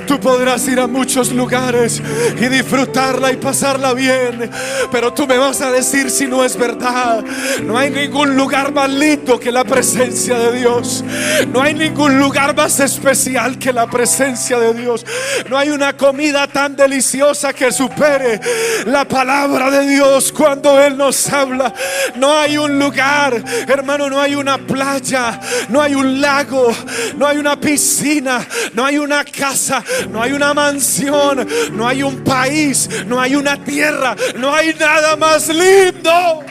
Tú 0.07 0.19
podrás 0.19 0.67
ir 0.67 0.79
a 0.79 0.87
muchos 0.87 1.31
lugares 1.31 2.01
y 2.39 2.47
disfrutarla 2.47 3.31
y 3.31 3.37
pasarla 3.37 3.93
bien. 3.93 4.49
Pero 4.91 5.13
tú 5.13 5.27
me 5.27 5.37
vas 5.37 5.61
a 5.61 5.71
decir 5.71 6.09
si 6.09 6.27
no 6.27 6.43
es 6.43 6.57
verdad. 6.57 7.23
No 7.63 7.77
hay 7.77 7.89
ningún 7.89 8.35
lugar 8.35 8.73
más 8.73 8.89
lindo 8.89 9.39
que 9.39 9.51
la 9.51 9.63
presencia 9.63 10.37
de 10.37 10.59
Dios. 10.59 11.03
No 11.51 11.61
hay 11.61 11.73
ningún 11.73 12.19
lugar 12.19 12.55
más 12.55 12.79
especial 12.79 13.57
que 13.57 13.71
la 13.71 13.87
presencia 13.87 14.59
de 14.59 14.73
Dios. 14.73 15.05
No 15.49 15.57
hay 15.57 15.69
una 15.69 15.95
comida 15.95 16.47
tan 16.47 16.75
deliciosa 16.75 17.53
que 17.53 17.71
supere 17.71 18.39
la 18.85 19.05
palabra 19.05 19.69
de 19.71 19.87
Dios 19.87 20.31
cuando 20.31 20.81
Él 20.81 20.97
nos 20.97 21.29
habla. 21.29 21.73
No 22.15 22.37
hay 22.37 22.57
un 22.57 22.77
lugar, 22.79 23.43
hermano, 23.67 24.09
no 24.09 24.19
hay 24.19 24.35
una 24.35 24.57
playa, 24.57 25.39
no 25.69 25.81
hay 25.81 25.95
un 25.95 26.21
lago, 26.21 26.73
no 27.17 27.27
hay 27.27 27.37
una 27.37 27.59
piscina, 27.59 28.45
no 28.73 28.85
hay 28.85 28.97
una 28.97 29.23
casa, 29.23 29.82
no 30.09 30.21
hay 30.21 30.33
una 30.33 30.53
mansión, 30.53 31.47
no 31.71 31.87
hay 31.87 32.03
un 32.03 32.23
país, 32.23 32.89
no 33.05 33.19
hay 33.19 33.35
una 33.35 33.63
tierra, 33.63 34.15
no 34.35 34.53
hay 34.53 34.73
nada 34.73 35.15
más 35.15 35.47
lindo. 35.49 36.43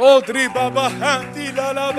Oh, 0.00 0.22
la 1.54 1.72
la 1.72 1.92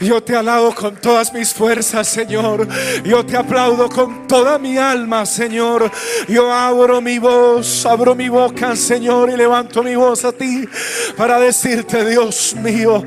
yo 0.00 0.22
te 0.22 0.34
alabo 0.34 0.74
con 0.74 0.96
todas 0.96 1.32
mis 1.32 1.52
fuerzas, 1.52 2.08
Señor. 2.08 2.66
Yo 3.04 3.24
te 3.24 3.36
aplaudo 3.36 3.88
con 3.88 4.26
toda 4.26 4.58
mi 4.58 4.78
alma, 4.78 5.26
Señor. 5.26 5.90
Yo 6.28 6.52
abro 6.52 7.00
mi 7.00 7.18
voz, 7.18 7.84
abro 7.86 8.14
mi 8.14 8.28
boca, 8.28 8.74
Señor, 8.76 9.30
y 9.30 9.36
levanto 9.36 9.82
mi 9.82 9.94
voz 9.94 10.24
a 10.24 10.32
ti 10.32 10.68
para 11.16 11.38
decirte, 11.38 12.04
Dios 12.04 12.54
mío, 12.56 13.02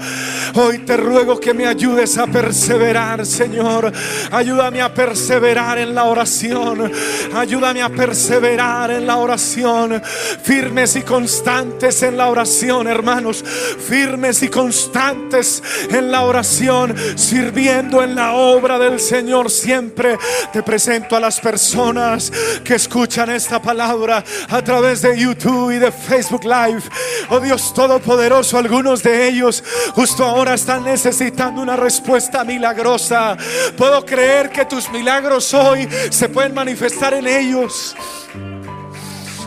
hoy 0.53 0.79
te 0.79 0.97
ruego 0.97 1.39
que 1.39 1.53
me 1.53 1.65
ayudes 1.65 2.17
a 2.17 2.27
perseverar, 2.27 3.25
Señor. 3.25 3.91
Ayúdame 4.31 4.81
a 4.81 4.93
perseverar 4.93 5.77
en 5.77 5.95
la 5.95 6.05
oración. 6.05 6.91
Ayúdame 7.35 7.81
a 7.81 7.89
perseverar 7.89 8.91
en 8.91 9.07
la 9.07 9.17
oración. 9.17 10.01
Firmes 10.43 10.95
y 10.95 11.01
constantes 11.01 12.03
en 12.03 12.17
la 12.17 12.29
oración, 12.29 12.87
hermanos. 12.87 13.43
Firmes 13.43 14.43
y 14.43 14.49
constantes 14.49 15.63
en 15.89 16.11
la 16.11 16.23
oración 16.23 16.74
sirviendo 17.15 18.03
en 18.03 18.15
la 18.15 18.33
obra 18.33 18.77
del 18.77 18.99
Señor 18.99 19.49
siempre. 19.49 20.17
Te 20.51 20.63
presento 20.63 21.15
a 21.15 21.19
las 21.19 21.39
personas 21.39 22.31
que 22.63 22.75
escuchan 22.75 23.29
esta 23.29 23.61
palabra 23.61 24.23
a 24.49 24.61
través 24.61 25.01
de 25.01 25.17
YouTube 25.17 25.71
y 25.71 25.79
de 25.79 25.91
Facebook 25.91 26.43
Live. 26.43 26.83
Oh 27.29 27.39
Dios 27.39 27.73
Todopoderoso, 27.73 28.57
algunos 28.57 29.01
de 29.03 29.27
ellos 29.27 29.63
justo 29.93 30.23
ahora 30.23 30.53
están 30.53 30.83
necesitando 30.83 31.61
una 31.61 31.75
respuesta 31.75 32.43
milagrosa. 32.43 33.37
Puedo 33.77 34.05
creer 34.05 34.49
que 34.49 34.65
tus 34.65 34.89
milagros 34.91 35.53
hoy 35.53 35.87
se 36.09 36.29
pueden 36.29 36.53
manifestar 36.53 37.13
en 37.13 37.27
ellos. 37.27 37.95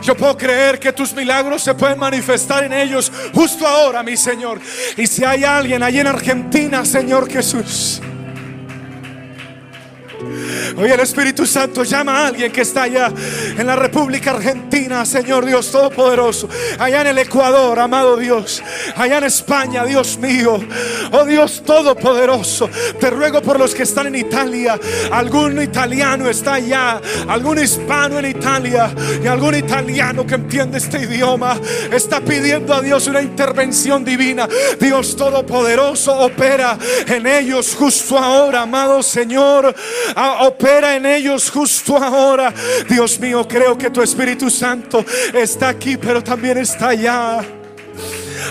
Yo 0.08 0.16
puedo 0.16 0.38
creer 0.38 0.78
que 0.80 0.90
tus 0.90 1.12
milagros 1.12 1.62
se 1.62 1.74
pueden 1.74 1.98
manifestar 1.98 2.64
en 2.64 2.72
ellos 2.72 3.12
justo 3.34 3.66
ahora, 3.66 4.02
mi 4.02 4.16
Señor. 4.16 4.58
Y 4.96 5.06
si 5.06 5.22
hay 5.22 5.44
alguien 5.44 5.82
allí 5.82 6.00
en 6.00 6.06
Argentina, 6.06 6.82
Señor 6.86 7.30
Jesús 7.30 8.00
Hoy 10.76 10.90
el 10.90 11.00
Espíritu 11.00 11.46
Santo 11.46 11.84
llama 11.84 12.18
a 12.18 12.26
alguien 12.28 12.52
que 12.52 12.62
está 12.62 12.84
allá 12.84 13.12
en 13.56 13.66
la 13.66 13.76
República 13.76 14.32
Argentina, 14.32 15.04
Señor 15.04 15.44
Dios 15.44 15.70
Todopoderoso. 15.70 16.48
Allá 16.78 17.00
en 17.02 17.08
el 17.08 17.18
Ecuador, 17.18 17.78
amado 17.78 18.16
Dios. 18.16 18.62
Allá 18.96 19.18
en 19.18 19.24
España, 19.24 19.84
Dios 19.84 20.18
mío. 20.18 20.60
Oh 21.12 21.24
Dios 21.24 21.62
Todopoderoso. 21.64 22.68
Te 23.00 23.10
ruego 23.10 23.42
por 23.42 23.58
los 23.58 23.74
que 23.74 23.82
están 23.82 24.08
en 24.08 24.16
Italia. 24.16 24.78
Algún 25.10 25.60
italiano 25.62 26.28
está 26.28 26.54
allá. 26.54 27.00
Algún 27.28 27.58
hispano 27.58 28.18
en 28.18 28.26
Italia. 28.26 28.90
Y 29.22 29.26
algún 29.26 29.54
italiano 29.54 30.26
que 30.26 30.36
entiende 30.36 30.78
este 30.78 31.00
idioma. 31.00 31.58
Está 31.92 32.20
pidiendo 32.20 32.74
a 32.74 32.80
Dios 32.80 33.06
una 33.06 33.22
intervención 33.22 34.04
divina. 34.04 34.48
Dios 34.78 35.16
Todopoderoso 35.16 36.18
opera 36.18 36.78
en 37.06 37.26
ellos 37.26 37.74
justo 37.74 38.18
ahora, 38.18 38.62
amado 38.62 39.02
Señor. 39.02 39.74
Opera 40.40 40.96
en 40.96 41.06
ellos 41.06 41.50
justo 41.50 41.96
ahora. 41.96 42.52
Dios 42.88 43.18
mío, 43.18 43.46
creo 43.46 43.76
que 43.76 43.90
tu 43.90 44.02
Espíritu 44.02 44.50
Santo 44.50 45.04
está 45.32 45.68
aquí, 45.68 45.96
pero 45.96 46.22
también 46.22 46.58
está 46.58 46.88
allá. 46.88 47.57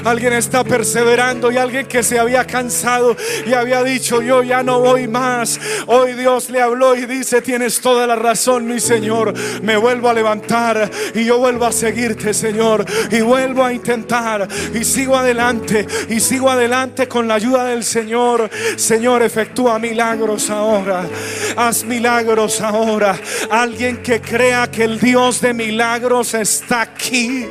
Alguien 0.04 0.34
está 0.34 0.64
perseverando 0.64 1.52
y 1.52 1.58
alguien 1.58 1.88
que 1.88 2.04
se 2.04 2.20
había 2.20 2.46
cansado 2.46 3.16
y 3.46 3.54
había 3.54 3.84
dicho, 3.84 4.22
yo 4.22 4.44
ya 4.44 4.64
no 4.64 4.80
voy 4.80 5.08
más. 5.08 5.60
Hoy 5.88 6.14
Dios 6.14 6.50
le 6.50 6.62
habló 6.62 6.96
y 6.96 7.06
dice, 7.06 7.42
tienes 7.42 7.82
toda 7.82 8.08
la 8.08 8.16
razón, 8.16 8.66
mi 8.66 8.80
Señor. 8.80 9.34
Me 9.62 9.78
vuelvo 9.78 10.10
a 10.10 10.14
levantar 10.14 10.90
y 11.14 11.26
yo 11.26 11.38
vuelvo 11.38 11.66
a 11.66 11.72
seguirte, 11.72 12.34
Señor. 12.34 12.86
Y 13.12 13.22
vuelvo 13.22 13.64
a 13.64 13.74
intentar 13.74 14.48
y 14.74 14.84
sigo 14.84 15.16
adelante 15.16 15.88
y 16.10 16.20
sigo 16.20 16.50
adelante 16.50 17.08
con 17.08 17.28
la 17.28 17.36
ayuda 17.36 17.66
del 17.66 17.84
Señor. 17.84 18.50
Señor, 18.76 19.24
efectúa 19.24 19.80
milagros 19.80 20.50
ahora. 20.50 21.06
Haz 21.56 21.84
milagros 21.84 22.62
ahora. 22.62 23.18
Alguien 23.50 23.98
que 23.98 24.22
crea 24.22 24.70
que 24.70 24.84
el 24.84 25.00
Dios 25.00 25.42
de 25.42 25.54
milagros 25.54 26.34
está 26.34 26.82
aquí. 26.82 27.46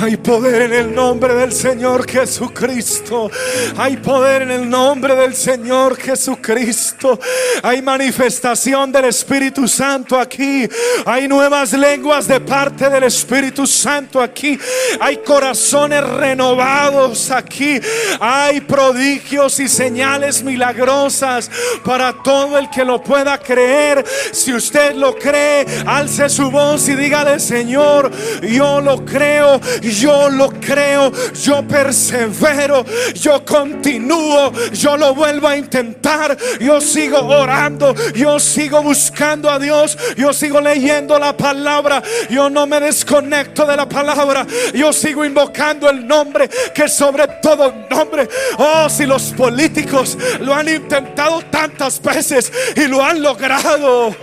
Hay 0.00 0.16
poder 0.16 0.62
en 0.62 0.72
el 0.72 0.94
nombre 0.94 1.34
del 1.34 1.52
Señor 1.52 2.08
Jesucristo. 2.08 3.28
Hay 3.76 3.96
poder 3.96 4.42
en 4.42 4.52
el 4.52 4.70
nombre 4.70 5.16
del 5.16 5.34
Señor 5.34 5.96
Jesucristo. 5.96 7.18
Hay 7.64 7.82
manifestación 7.82 8.92
del 8.92 9.06
Espíritu 9.06 9.66
Santo 9.66 10.16
aquí. 10.16 10.68
Hay 11.04 11.26
nuevas 11.26 11.72
lenguas 11.72 12.28
de 12.28 12.38
parte 12.38 12.88
del 12.88 13.02
Espíritu 13.04 13.66
Santo 13.66 14.22
aquí. 14.22 14.56
Hay 15.00 15.16
corazones 15.16 16.08
renovados 16.08 17.32
aquí. 17.32 17.80
Hay 18.20 18.60
prodigios 18.60 19.58
y 19.58 19.68
señales 19.68 20.44
milagrosas 20.44 21.50
para 21.84 22.12
todo 22.22 22.56
el 22.56 22.70
que 22.70 22.84
lo 22.84 23.02
pueda 23.02 23.36
creer. 23.36 24.04
Si 24.30 24.54
usted 24.54 24.94
lo 24.94 25.16
cree, 25.16 25.66
alce 25.86 26.28
su 26.28 26.52
voz 26.52 26.88
y 26.88 26.94
dígale, 26.94 27.40
Señor, 27.40 28.12
yo 28.42 28.80
lo 28.80 29.04
creo 29.04 29.60
yo 29.90 30.28
lo 30.30 30.50
creo, 30.50 31.12
yo 31.34 31.66
persevero, 31.66 32.84
yo 33.14 33.44
continúo, 33.44 34.52
yo 34.72 34.96
lo 34.96 35.14
vuelvo 35.14 35.48
a 35.48 35.56
intentar, 35.56 36.36
yo 36.60 36.80
sigo 36.80 37.18
orando, 37.18 37.94
yo 38.14 38.38
sigo 38.38 38.82
buscando 38.82 39.50
a 39.50 39.58
Dios, 39.58 39.96
yo 40.16 40.32
sigo 40.32 40.60
leyendo 40.60 41.18
la 41.18 41.36
palabra, 41.36 42.02
yo 42.30 42.50
no 42.50 42.66
me 42.66 42.80
desconecto 42.80 43.66
de 43.66 43.76
la 43.76 43.88
palabra, 43.88 44.46
yo 44.74 44.92
sigo 44.92 45.24
invocando 45.24 45.88
el 45.88 46.06
nombre 46.06 46.48
que 46.74 46.88
sobre 46.88 47.26
todo 47.42 47.72
nombre. 47.90 48.28
Oh, 48.58 48.88
si 48.88 49.06
los 49.06 49.32
políticos 49.32 50.16
lo 50.40 50.54
han 50.54 50.68
intentado 50.68 51.42
tantas 51.50 52.00
veces 52.00 52.52
y 52.76 52.86
lo 52.86 53.04
han 53.04 53.22
logrado. 53.22 54.14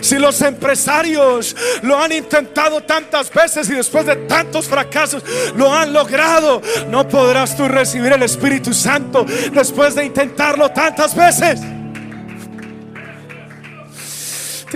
Si 0.00 0.18
los 0.18 0.40
empresarios 0.42 1.56
lo 1.82 1.98
han 1.98 2.12
intentado 2.12 2.82
tantas 2.82 3.32
veces 3.32 3.68
y 3.70 3.74
después 3.74 4.06
de 4.06 4.16
tantos 4.16 4.66
fracasos 4.66 5.22
lo 5.56 5.72
han 5.72 5.92
logrado, 5.92 6.62
no 6.88 7.08
podrás 7.08 7.56
tú 7.56 7.68
recibir 7.68 8.12
el 8.12 8.22
Espíritu 8.22 8.72
Santo 8.72 9.24
después 9.52 9.94
de 9.94 10.04
intentarlo 10.04 10.70
tantas 10.70 11.14
veces. 11.14 11.60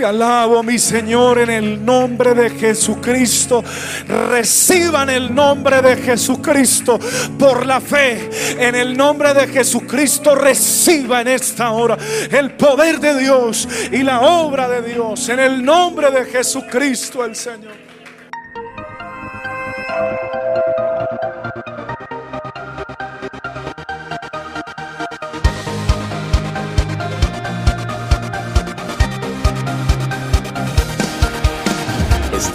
Alabo, 0.03 0.63
mi 0.63 0.79
Señor, 0.79 1.39
en 1.39 1.49
el 1.49 1.85
nombre 1.85 2.33
de 2.33 2.49
Jesucristo. 2.49 3.63
Reciban 4.29 5.09
el 5.09 5.33
nombre 5.33 5.81
de 5.81 5.97
Jesucristo 5.97 6.99
por 7.37 7.65
la 7.65 7.81
fe. 7.81 8.29
En 8.57 8.75
el 8.75 8.95
nombre 8.95 9.33
de 9.33 9.47
Jesucristo 9.47 10.35
reciba 10.35 11.21
en 11.21 11.27
esta 11.29 11.71
hora 11.71 11.97
el 12.31 12.51
poder 12.51 12.99
de 12.99 13.19
Dios 13.19 13.67
y 13.91 14.03
la 14.03 14.21
obra 14.21 14.67
de 14.67 14.81
Dios. 14.93 15.29
En 15.29 15.39
el 15.39 15.63
nombre 15.63 16.11
de 16.11 16.25
Jesucristo 16.25 17.25
el 17.25 17.35
Señor. 17.35 17.90